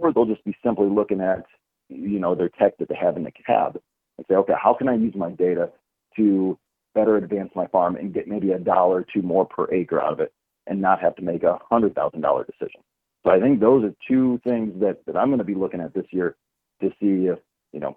[0.00, 1.44] or they'll just be simply looking at
[1.88, 3.80] you know their tech that they have in the cab
[4.18, 5.70] and say, okay, how can I use my data
[6.16, 6.58] to
[6.94, 10.14] better advance my farm and get maybe a dollar or two more per acre out
[10.14, 10.32] of it,
[10.66, 12.80] and not have to make a hundred thousand dollar decision.
[13.24, 15.92] So I think those are two things that, that I'm going to be looking at
[15.94, 16.36] this year
[16.80, 17.38] to see if
[17.72, 17.96] you know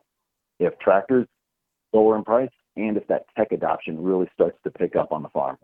[0.59, 1.27] if tractors
[1.93, 5.29] lower in price and if that tech adoption really starts to pick up on the
[5.29, 5.57] farm.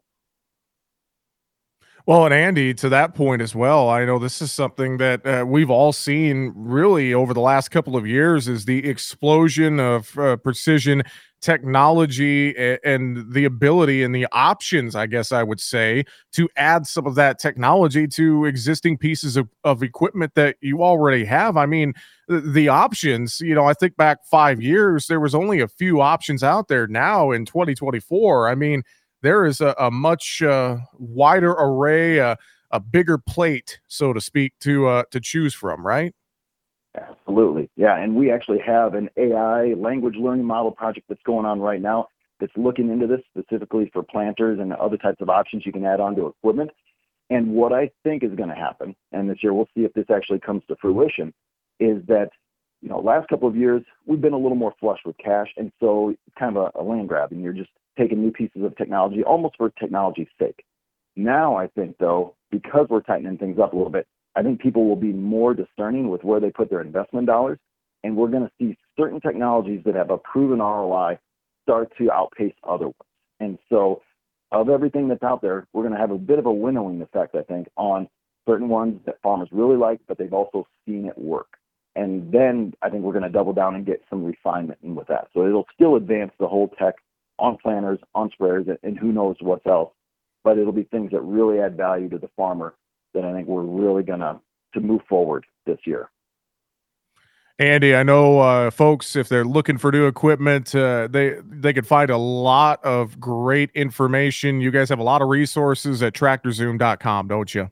[2.07, 5.43] Well, and Andy, to that point as well, I know this is something that uh,
[5.47, 10.37] we've all seen really over the last couple of years is the explosion of uh,
[10.37, 11.01] precision
[11.41, 16.03] technology and the ability and the options, I guess I would say,
[16.33, 21.25] to add some of that technology to existing pieces of, of equipment that you already
[21.25, 21.57] have.
[21.57, 21.93] I mean,
[22.27, 26.01] the, the options, you know, I think back five years, there was only a few
[26.01, 26.85] options out there.
[26.85, 28.83] Now in 2024, I mean,
[29.25, 32.35] there is a, a much uh, wider array, uh,
[32.71, 36.13] a bigger plate, so to speak, to uh, to choose from, right?
[36.95, 37.97] Absolutely, yeah.
[37.97, 42.07] And we actually have an AI language learning model project that's going on right now
[42.39, 45.99] that's looking into this specifically for planters and other types of options you can add
[45.99, 46.69] onto equipment.
[47.29, 50.05] And what I think is going to happen, and this year we'll see if this
[50.13, 51.33] actually comes to fruition,
[51.79, 52.29] is that
[52.81, 55.71] you know last couple of years we've been a little more flush with cash, and
[55.79, 58.75] so it's kind of a, a land grab, and you're just taking new pieces of
[58.77, 60.65] technology almost for technology's sake.
[61.15, 64.87] Now, I think, though, because we're tightening things up a little bit, I think people
[64.87, 67.59] will be more discerning with where they put their investment dollars.
[68.03, 71.17] And we're going to see certain technologies that have a proven ROI
[71.63, 72.95] start to outpace other ones.
[73.39, 74.01] And so,
[74.51, 77.35] of everything that's out there, we're going to have a bit of a winnowing effect,
[77.35, 78.07] I think, on
[78.47, 81.57] certain ones that farmers really like, but they've also seen it work.
[81.95, 85.07] And then I think we're going to double down and get some refinement in with
[85.07, 85.29] that.
[85.33, 86.95] So it'll still advance the whole tech
[87.39, 89.93] on planters, on sprayers, and who knows what else.
[90.43, 92.75] But it'll be things that really add value to the farmer
[93.13, 94.39] that I think we're really gonna
[94.73, 96.09] to move forward this year.
[97.57, 101.87] Andy, I know uh, folks if they're looking for new equipment, uh, they they could
[101.87, 104.59] find a lot of great information.
[104.59, 107.71] You guys have a lot of resources at TractorZoom.com, don't you?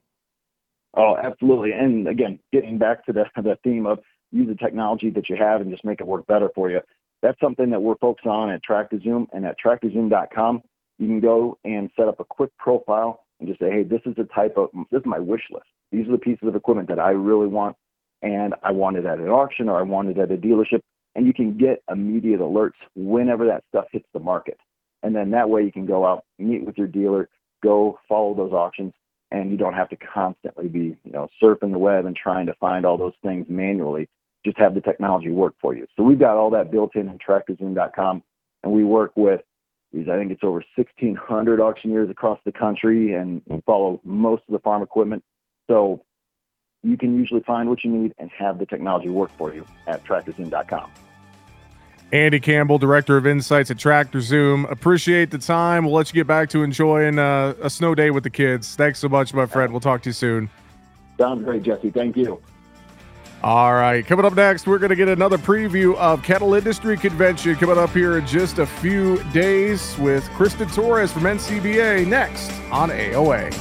[0.95, 1.73] Oh, absolutely.
[1.73, 3.99] And again, getting back to the the theme of
[4.31, 6.79] use the technology that you have and just make it work better for you
[7.23, 10.61] that's something that we're focused on at TractorZoom and at TractorZoom.com.
[10.99, 14.13] You can go and set up a quick profile and just say, hey, this is
[14.15, 15.65] the type of, this is my wish list.
[15.91, 17.77] These are the pieces of equipment that I really want,
[18.21, 20.81] and I want it at an auction or I want it at a dealership.
[21.15, 24.57] And you can get immediate alerts whenever that stuff hits the market.
[25.01, 27.29] And then that way you can go out, meet with your dealer,
[27.63, 28.93] go follow those auctions,
[29.31, 32.53] and you don't have to constantly be, you know, surfing the web and trying to
[32.55, 34.09] find all those things manually
[34.45, 35.87] just have the technology work for you.
[35.95, 38.23] So we've got all that built in in tractorzoom.com,
[38.63, 39.41] and we work with
[39.91, 40.07] these.
[40.09, 44.81] I think it's over 1,600 auctioneers across the country, and follow most of the farm
[44.81, 45.23] equipment.
[45.69, 46.03] So
[46.83, 50.03] you can usually find what you need and have the technology work for you at
[50.03, 50.91] tractorzoom.com.
[52.11, 54.65] Andy Campbell, Director of Insights at Tractor Zoom.
[54.65, 55.85] Appreciate the time.
[55.85, 58.75] We'll let you get back to enjoying uh, a snow day with the kids.
[58.75, 59.71] Thanks so much, my friend.
[59.71, 60.49] We'll talk to you soon.
[61.17, 61.89] Sounds great, Jesse.
[61.89, 62.39] Thank you.
[63.43, 67.57] All right, coming up next, we're going to get another preview of Cattle Industry Convention
[67.57, 72.89] coming up here in just a few days with Kristin Torres from NCBA next on
[72.89, 73.51] AOA.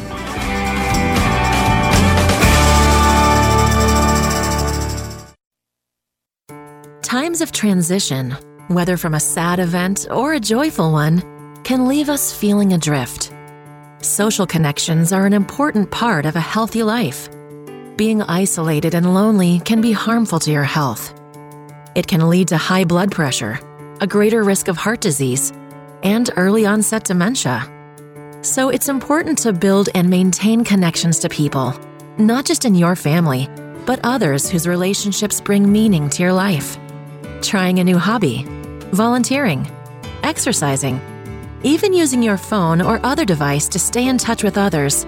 [7.03, 8.37] Times of transition,
[8.69, 11.23] whether from a sad event or a joyful one,
[11.65, 13.33] can leave us feeling adrift.
[14.01, 17.29] Social connections are an important part of a healthy life
[17.97, 21.15] being isolated and lonely can be harmful to your health.
[21.95, 23.61] It can lead to high blood pressure,
[24.01, 25.53] a greater risk of heart disease,
[26.03, 27.69] and early onset dementia.
[28.43, 31.75] So it's important to build and maintain connections to people,
[32.19, 33.49] not just in your family,
[33.87, 36.79] but others whose relationships bring meaning to your life.
[37.41, 38.45] Trying a new hobby,
[38.93, 39.71] volunteering,
[40.23, 41.01] exercising,
[41.63, 45.07] even using your phone or other device to stay in touch with others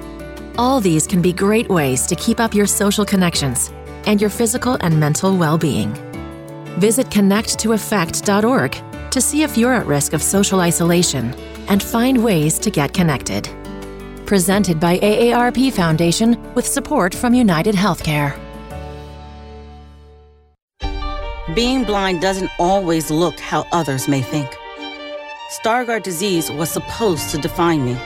[0.57, 3.73] All these can be great ways to keep up your social connections
[4.07, 5.93] and your physical and mental well being.
[6.79, 11.35] Visit connect2affect.org to see if you're at risk of social isolation
[11.69, 13.49] and find ways to get connected.
[14.27, 18.39] Presented by AARP Foundation with support from United Healthcare.
[21.55, 24.49] Being blind doesn't always look how others may think.
[25.51, 27.97] Stargardt disease was supposed to define me.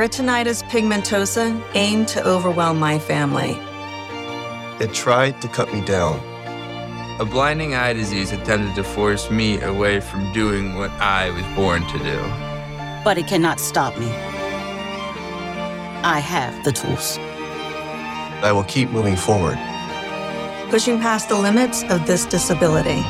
[0.00, 3.50] Retinitis pigmentosa aimed to overwhelm my family.
[4.82, 6.18] It tried to cut me down.
[7.20, 11.86] A blinding eye disease attempted to force me away from doing what I was born
[11.88, 12.18] to do.
[13.04, 14.08] But it cannot stop me.
[16.02, 17.18] I have the tools.
[18.42, 19.58] I will keep moving forward.
[20.70, 23.02] Pushing past the limits of this disability.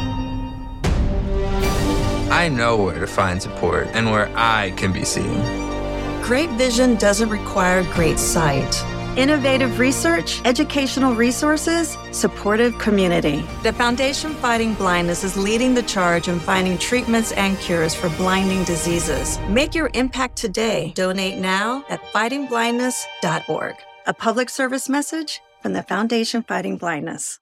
[2.32, 5.69] I know where to find support and where I can be seen.
[6.30, 8.84] Great vision doesn't require great sight.
[9.18, 13.44] Innovative research, educational resources, supportive community.
[13.64, 18.62] The Foundation Fighting Blindness is leading the charge in finding treatments and cures for blinding
[18.62, 19.40] diseases.
[19.48, 20.92] Make your impact today.
[20.94, 23.74] Donate now at fightingblindness.org.
[24.06, 27.40] A public service message from the Foundation Fighting Blindness.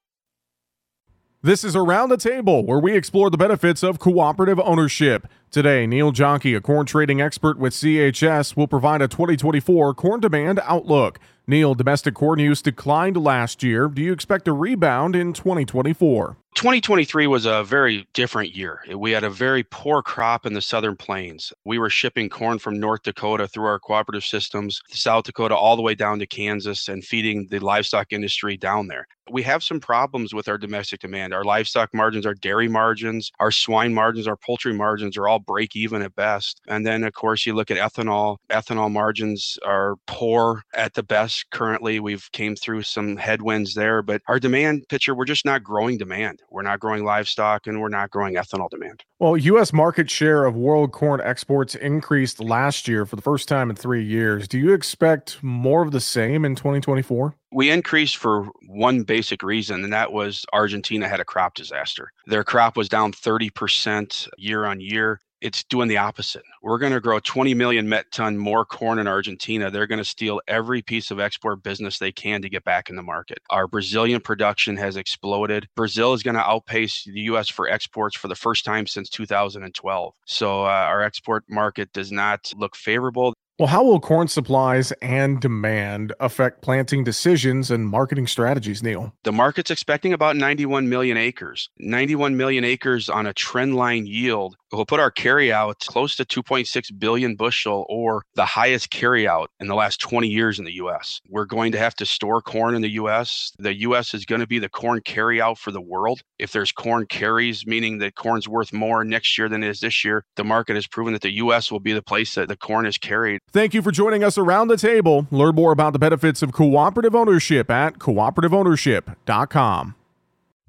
[1.41, 5.28] This is Around the Table, where we explore the benefits of cooperative ownership.
[5.53, 10.61] Today, Neil Jonke, a corn trading expert with CHS, will provide a 2024 corn demand
[10.64, 11.20] outlook.
[11.47, 13.86] Neil, domestic corn use declined last year.
[13.86, 16.36] Do you expect a rebound in 2024?
[16.59, 18.83] 2023 was a very different year.
[18.93, 21.53] We had a very poor crop in the southern plains.
[21.65, 25.83] We were shipping corn from North Dakota through our cooperative systems, South Dakota, all the
[25.83, 29.07] way down to Kansas, and feeding the livestock industry down there.
[29.31, 31.35] We have some problems with our domestic demand.
[31.35, 35.77] Our livestock margins, our dairy margins, our swine margins, our poultry margins are all break
[35.77, 36.61] even at best.
[36.67, 38.39] And then, of course, you look at ethanol.
[38.51, 42.01] Ethanol margins are poor at the best currently.
[42.01, 46.41] We've came through some headwinds there, but our demand picture, we're just not growing demand.
[46.51, 49.05] We're not growing livestock and we're not growing ethanol demand.
[49.19, 49.73] Well, U.S.
[49.73, 54.05] market share of world corn exports increased last year for the first time in three
[54.05, 54.49] years.
[54.49, 57.35] Do you expect more of the same in 2024?
[57.51, 62.13] We increased for one basic reason, and that was Argentina had a crop disaster.
[62.27, 66.43] Their crop was down 30% year on year it's doing the opposite.
[66.62, 69.70] We're going to grow 20 million met ton more corn in Argentina.
[69.70, 72.97] They're going to steal every piece of export business they can to get back in
[72.97, 73.39] the market.
[73.51, 75.68] Our Brazilian production has exploded.
[75.76, 77.49] Brazil is going to outpace the U.S.
[77.49, 80.14] for exports for the first time since 2012.
[80.26, 83.34] So uh, our export market does not look favorable.
[83.59, 89.12] Well, how will corn supplies and demand affect planting decisions and marketing strategies, Neil?
[89.24, 91.68] The market's expecting about 91 million acres.
[91.80, 96.99] 91 million acres on a trend line yield will put our carryout close to 2.6
[96.99, 101.21] billion bushel or the highest carryout in the last 20 years in the US.
[101.29, 103.53] We're going to have to store corn in the US.
[103.59, 106.21] The US is going to be the corn carryout for the world.
[106.39, 110.05] If there's corn carries, meaning that corn's worth more next year than it is this
[110.05, 112.87] year, the market has proven that the US will be the place that the corn
[112.87, 113.41] is carried.
[113.53, 115.27] Thank you for joining us around the table.
[115.31, 119.95] Learn more about the benefits of cooperative ownership at cooperativeownership.com.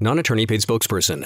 [0.01, 1.25] Non attorney paid spokesperson.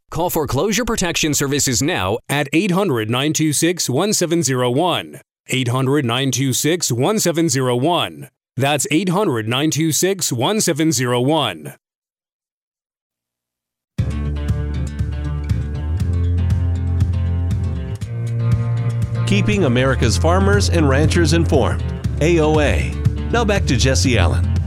[0.11, 5.21] Call Foreclosure Protection Services now at 800 926 1701.
[5.47, 8.29] 800 926 1701.
[8.57, 11.75] That's 800 926 1701.
[19.25, 21.83] Keeping America's farmers and ranchers informed.
[22.19, 23.31] AOA.
[23.31, 24.60] Now back to Jesse Allen.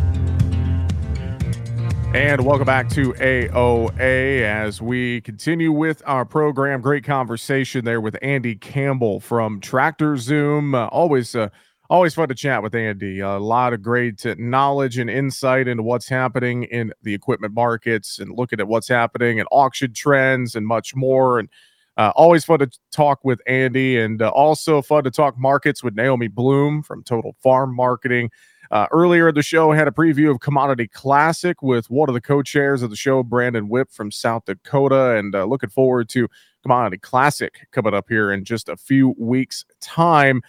[2.14, 6.80] And welcome back to AOA as we continue with our program.
[6.80, 10.76] Great conversation there with Andy Campbell from Tractor Zoom.
[10.76, 11.48] Uh, always, uh,
[11.90, 13.18] always fun to chat with Andy.
[13.18, 18.20] A lot of great uh, knowledge and insight into what's happening in the equipment markets
[18.20, 21.40] and looking at what's happening and auction trends and much more.
[21.40, 21.48] And
[21.96, 25.96] uh, always fun to talk with Andy, and uh, also fun to talk markets with
[25.96, 28.30] Naomi Blohm from Total Farm Marketing.
[28.74, 32.82] Uh, earlier the show, had a preview of Commodity Classic with one of the co-chairs
[32.82, 36.26] of the show, Brandon Wipf from South Dakota, and uh, looking forward to
[36.64, 40.42] Commodity Classic coming up here in just a few weeks' time.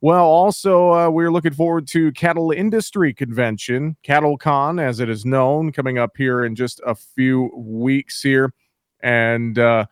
[0.00, 5.24] Well, also, uh, we're looking forward to Cattle Industry Convention, Cattle Con, as it is
[5.24, 8.54] known, coming up here in just a few weeks here.
[9.02, 9.86] And uh,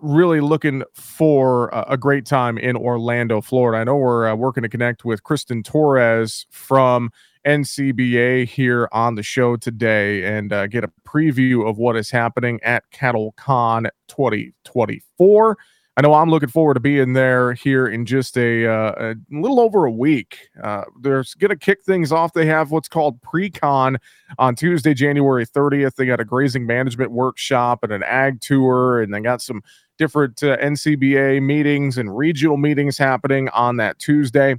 [0.00, 3.78] really looking for a great time in Orlando, Florida.
[3.78, 7.10] I know we're uh, working to connect with Kristin Torres from
[7.46, 12.60] NCBA here on the show today and uh, get a preview of what is happening
[12.62, 15.56] at Cattle Con 2024.
[15.98, 19.58] I know I'm looking forward to being there here in just a, uh, a little
[19.58, 20.48] over a week.
[20.62, 22.34] Uh, they're going to kick things off.
[22.34, 23.98] They have what's called pre-con
[24.38, 25.96] on Tuesday, January 30th.
[25.96, 29.60] They got a grazing management workshop and an ag tour, and they got some
[29.98, 34.54] different uh, NCBA meetings and regional meetings happening on that Tuesday.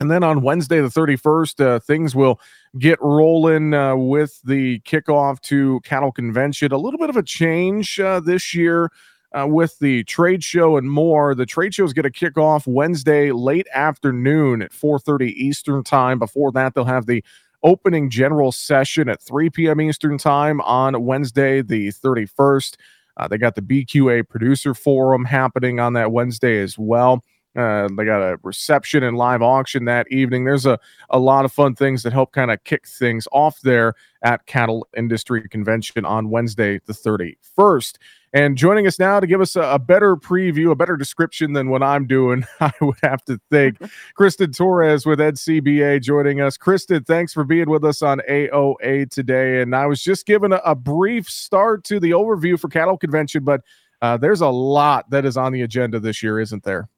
[0.00, 2.40] And then on Wednesday, the 31st, uh, things will
[2.78, 6.72] get rolling uh, with the kickoff to Cattle Convention.
[6.72, 8.90] A little bit of a change uh, this year
[9.32, 11.34] uh, with the trade show and more.
[11.34, 16.18] The trade show is going to kick off Wednesday late afternoon at 4:30 Eastern time.
[16.18, 17.24] Before that, they'll have the
[17.62, 19.80] opening general session at 3 p.m.
[19.80, 22.76] Eastern time on Wednesday, the 31st.
[23.16, 27.24] Uh, they got the BQA producer forum happening on that Wednesday as well.
[27.56, 30.44] Uh, they got a reception and live auction that evening.
[30.44, 30.78] There's a,
[31.10, 34.86] a lot of fun things that help kind of kick things off there at Cattle
[34.96, 37.96] Industry Convention on Wednesday, the 31st.
[38.32, 41.70] And joining us now to give us a, a, better preview, a better description than
[41.70, 43.78] what I'm doing, I would have to think
[44.18, 46.58] Kristin Torres with NCBA joining us.
[46.58, 49.62] Kristin, thanks for being with us on AOA today.
[49.62, 53.44] And I was just giving a, a brief start to the overview for Cattle Convention,
[53.44, 53.62] but
[54.02, 56.88] uh, there's a lot that is on the agenda this year, isn't there?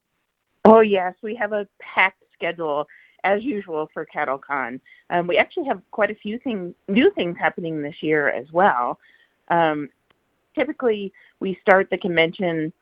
[0.64, 1.14] Oh, yes.
[1.22, 2.86] We have a packed schedule
[3.22, 4.80] as usual for CattleCon.
[5.10, 8.98] Um, we actually have quite a few things, new things happening this year as well.
[9.48, 9.88] Um,
[10.60, 12.72] typically we start the convention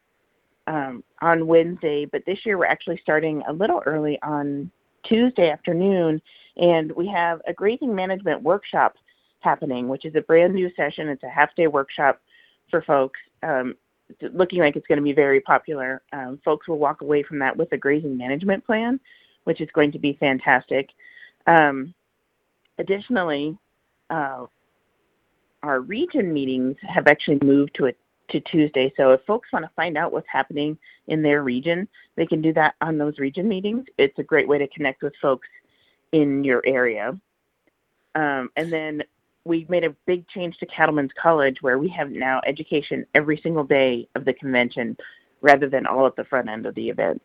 [0.66, 4.70] um, on Wednesday, but this year we're actually starting a little early on
[5.04, 6.20] Tuesday afternoon,
[6.56, 8.96] and we have a grazing management workshop
[9.40, 11.08] happening, which is a brand new session.
[11.08, 12.20] It's a half day workshop
[12.70, 13.20] for folks.
[13.42, 13.76] Um,
[14.32, 16.02] looking like it's going to be very popular.
[16.12, 18.98] Um, folks will walk away from that with a grazing management plan,
[19.44, 20.90] which is going to be fantastic.
[21.46, 21.94] Um,
[22.78, 23.56] additionally,
[24.10, 24.46] uh,
[25.68, 27.92] our region meetings have actually moved to a
[28.30, 28.92] to Tuesday.
[28.96, 32.52] So if folks want to find out what's happening in their region, they can do
[32.52, 33.86] that on those region meetings.
[33.96, 35.48] It's a great way to connect with folks
[36.12, 37.18] in your area.
[38.14, 39.02] Um, and then
[39.44, 43.64] we made a big change to Cattlemen's College where we have now education every single
[43.64, 44.96] day of the convention
[45.40, 47.22] rather than all at the front end of the event.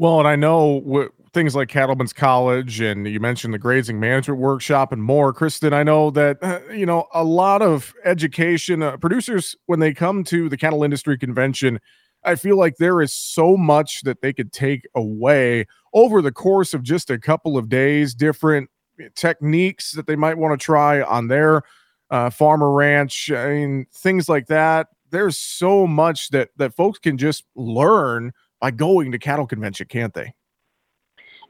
[0.00, 4.40] Well, and I know w- things like Cattlemen's College, and you mentioned the grazing management
[4.40, 5.34] workshop and more.
[5.34, 9.92] Kristin, I know that uh, you know a lot of education uh, producers when they
[9.92, 11.80] come to the cattle industry convention.
[12.24, 16.72] I feel like there is so much that they could take away over the course
[16.72, 18.70] of just a couple of days, different
[19.14, 21.60] techniques that they might want to try on their
[22.08, 23.30] uh, farmer ranch.
[23.30, 24.86] I mean, things like that.
[25.10, 30.14] There's so much that that folks can just learn by going to cattle convention, can't
[30.14, 30.32] they?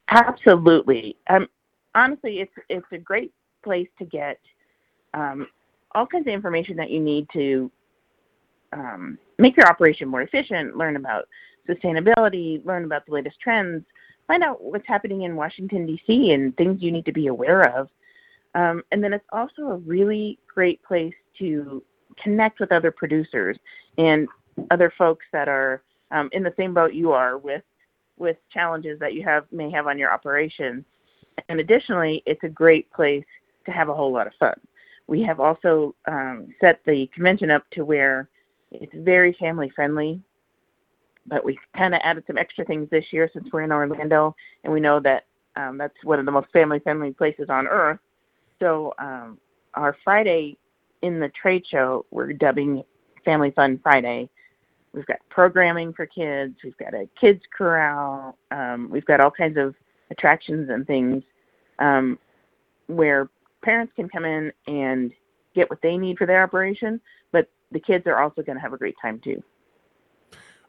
[0.09, 1.17] Absolutely.
[1.29, 1.49] Um,
[1.95, 3.33] honestly, it's it's a great
[3.63, 4.39] place to get
[5.15, 5.47] um,
[5.95, 7.71] all kinds of information that you need to
[8.73, 10.77] um, make your operation more efficient.
[10.77, 11.29] Learn about
[11.69, 12.65] sustainability.
[12.65, 13.85] Learn about the latest trends.
[14.27, 16.33] Find out what's happening in Washington D.C.
[16.33, 17.89] and things you need to be aware of.
[18.55, 21.83] Um, and then it's also a really great place to
[22.23, 23.57] connect with other producers
[23.99, 24.29] and
[24.71, 27.63] other folks that are um, in the same boat you are with
[28.19, 30.85] with challenges that you have may have on your operation.
[31.49, 33.25] And additionally, it's a great place
[33.65, 34.55] to have a whole lot of fun.
[35.07, 38.29] We have also um, set the convention up to where
[38.71, 40.21] it's very family friendly,
[41.27, 44.73] but we kind of added some extra things this year since we're in Orlando, and
[44.73, 45.25] we know that
[45.57, 47.99] um, that's one of the most family friendly places on earth.
[48.61, 49.39] So um,
[49.75, 50.57] our Friday
[51.03, 52.85] in the trade show, we're dubbing
[53.25, 54.29] Family Fun Friday,
[54.93, 56.57] We've got programming for kids.
[56.65, 58.37] We've got a kids corral.
[58.51, 59.75] Um, we've got all kinds of
[60.11, 61.23] attractions and things
[61.79, 62.19] um,
[62.87, 63.29] where
[63.63, 65.13] parents can come in and
[65.55, 67.01] get what they need for their operation,
[67.33, 69.43] but the kids are also going to have a great time too.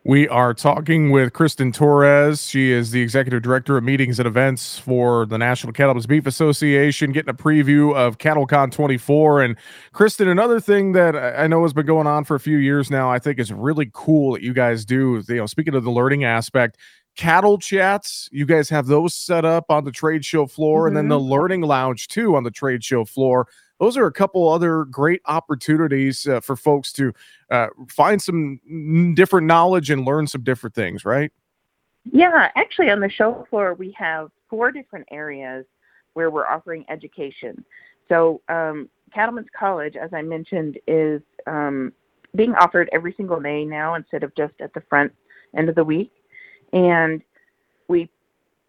[0.03, 2.47] We are talking with Kristin Torres.
[2.47, 7.11] She is the executive director of meetings and events for the National Cattlemen's Beef Association,
[7.11, 9.43] getting a preview of CattleCon 24.
[9.43, 9.55] And
[9.93, 13.11] Kristin, another thing that I know has been going on for a few years now,
[13.11, 15.23] I think is really cool that you guys do.
[15.29, 16.77] You know, speaking of the learning aspect,
[17.15, 18.27] cattle chats.
[18.31, 20.87] You guys have those set up on the trade show floor, mm-hmm.
[20.87, 21.31] and then the mm-hmm.
[21.31, 23.47] learning lounge too on the trade show floor.
[23.81, 27.13] Those are a couple other great opportunities uh, for folks to
[27.49, 31.31] uh, find some different knowledge and learn some different things, right?
[32.03, 35.65] Yeah, actually, on the show floor, we have four different areas
[36.13, 37.65] where we're offering education.
[38.07, 41.91] So, um, Cattlemen's College, as I mentioned, is um,
[42.35, 45.11] being offered every single day now instead of just at the front
[45.57, 46.11] end of the week.
[46.71, 47.23] And
[47.87, 48.11] we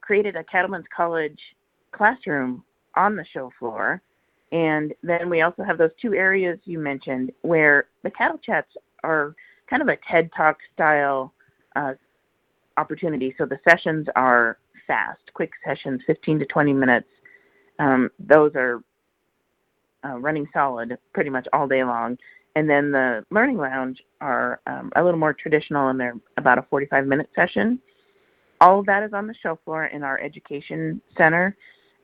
[0.01, 1.39] created a Cattlemen's College
[1.93, 2.65] classroom
[2.97, 4.01] on the show floor.
[4.53, 8.69] And then we also have those two areas you mentioned where the cattle chats
[9.03, 9.35] are
[9.69, 11.33] kind of a TED Talk style
[11.75, 11.95] uh,
[12.77, 13.35] opportunity.
[13.39, 17.09] So the sessions are fast, quick sessions, 15 to 20 minutes.
[17.79, 18.83] Um, those are
[20.05, 22.19] uh, running solid pretty much all day long.
[22.55, 26.67] And then the learning lounge are um, a little more traditional and they're about a
[26.69, 27.81] 45 minute session.
[28.61, 31.57] All of that is on the show floor in our education center.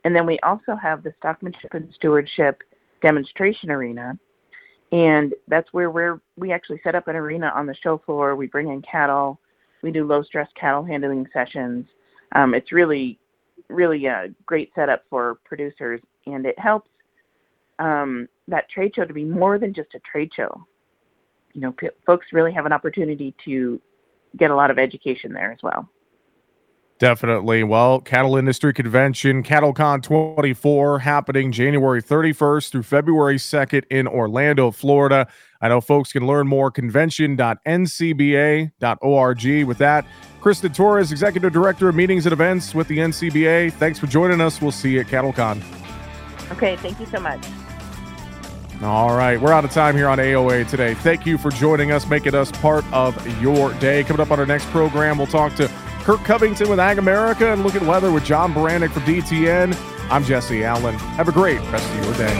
[0.04, 2.62] And then we also have the stockmanship and stewardship
[3.02, 4.18] demonstration arena.
[4.92, 8.36] And that's where we're, we actually set up an arena on the show floor.
[8.36, 9.38] We bring in cattle.
[9.82, 11.86] We do low stress cattle handling sessions.
[12.34, 13.18] Um, it's really,
[13.68, 16.90] really a great setup for producers, and it helps
[17.78, 20.66] um, that trade show to be more than just a trade show.
[21.52, 23.80] You know, p- folks really have an opportunity to
[24.36, 25.88] get a lot of education there as well.
[26.98, 27.62] Definitely.
[27.62, 35.28] Well, Cattle Industry Convention, CattleCon 24, happening January 31st through February 2nd in Orlando, Florida.
[35.60, 39.64] I know folks can learn more convention.ncba.org.
[39.64, 40.06] With that,
[40.40, 43.74] Kristin Torres, Executive Director of Meetings and Events with the NCBA.
[43.74, 44.60] Thanks for joining us.
[44.60, 45.62] We'll see you at CattleCon.
[46.50, 47.46] Okay, thank you so much.
[48.82, 50.94] All right, we're out of time here on AOA today.
[50.94, 54.02] Thank you for joining us, making us part of your day.
[54.04, 55.68] Coming up on our next program, we'll talk to
[56.08, 59.76] Kirk Covington with Ag America and look at weather with John Baranick from DTN.
[60.10, 60.94] I'm Jesse Allen.
[60.94, 62.32] Have a great rest of your day.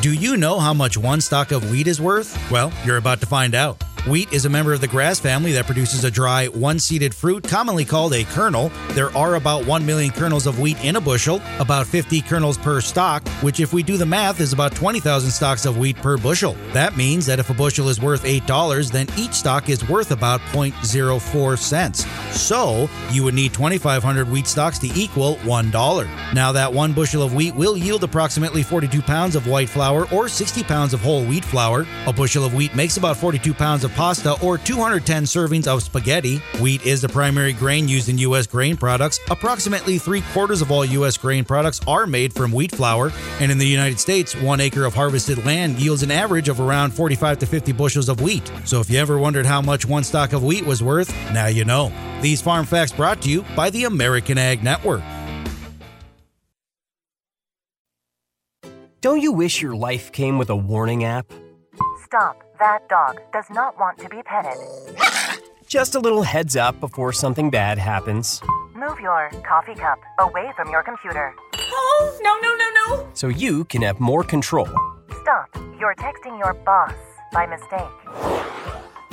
[0.00, 2.50] Do you know how much one stalk of wheat is worth?
[2.50, 3.84] Well, you're about to find out.
[4.06, 7.42] Wheat is a member of the grass family that produces a dry, one seeded fruit,
[7.42, 8.70] commonly called a kernel.
[8.90, 12.82] There are about 1 million kernels of wheat in a bushel, about 50 kernels per
[12.82, 16.54] stalk, which, if we do the math, is about 20,000 stalks of wheat per bushel.
[16.74, 20.42] That means that if a bushel is worth $8, then each stalk is worth about
[20.52, 22.04] 0.04 cents.
[22.34, 26.34] So, you would need 2,500 wheat stalks to equal $1.
[26.34, 30.28] Now, that one bushel of wheat will yield approximately 42 pounds of white flour or
[30.28, 31.86] 60 pounds of whole wheat flour.
[32.06, 36.38] A bushel of wheat makes about 42 pounds of pasta or 210 servings of spaghetti.
[36.60, 38.46] Wheat is the primary grain used in U.S.
[38.46, 39.20] grain products.
[39.30, 41.16] Approximately three quarters of all U.S.
[41.16, 43.12] grain products are made from wheat flour.
[43.40, 46.92] And in the United States, one acre of harvested land yields an average of around
[46.92, 48.50] 45 to 50 bushels of wheat.
[48.64, 51.64] So if you ever wondered how much one stock of wheat was worth, now you
[51.64, 51.92] know.
[52.20, 55.02] These farm facts brought to you by the American Ag Network.
[59.00, 61.30] Don't you wish your life came with a warning app?
[62.04, 62.40] Stop.
[62.58, 64.56] That dog does not want to be petted.
[65.66, 68.40] Just a little heads up before something bad happens.
[68.74, 71.34] Move your coffee cup away from your computer.
[71.58, 73.08] Oh, no, no, no, no.
[73.14, 74.68] So you can have more control.
[75.20, 75.48] Stop.
[75.80, 76.94] You're texting your boss
[77.32, 77.90] by mistake.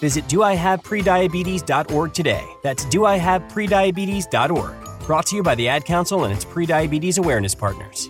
[0.00, 2.44] Visit doihaveprediabetes.org today.
[2.62, 5.06] That's doihaveprediabetes.org.
[5.06, 8.08] Brought to you by the Ad Council and its prediabetes awareness partners.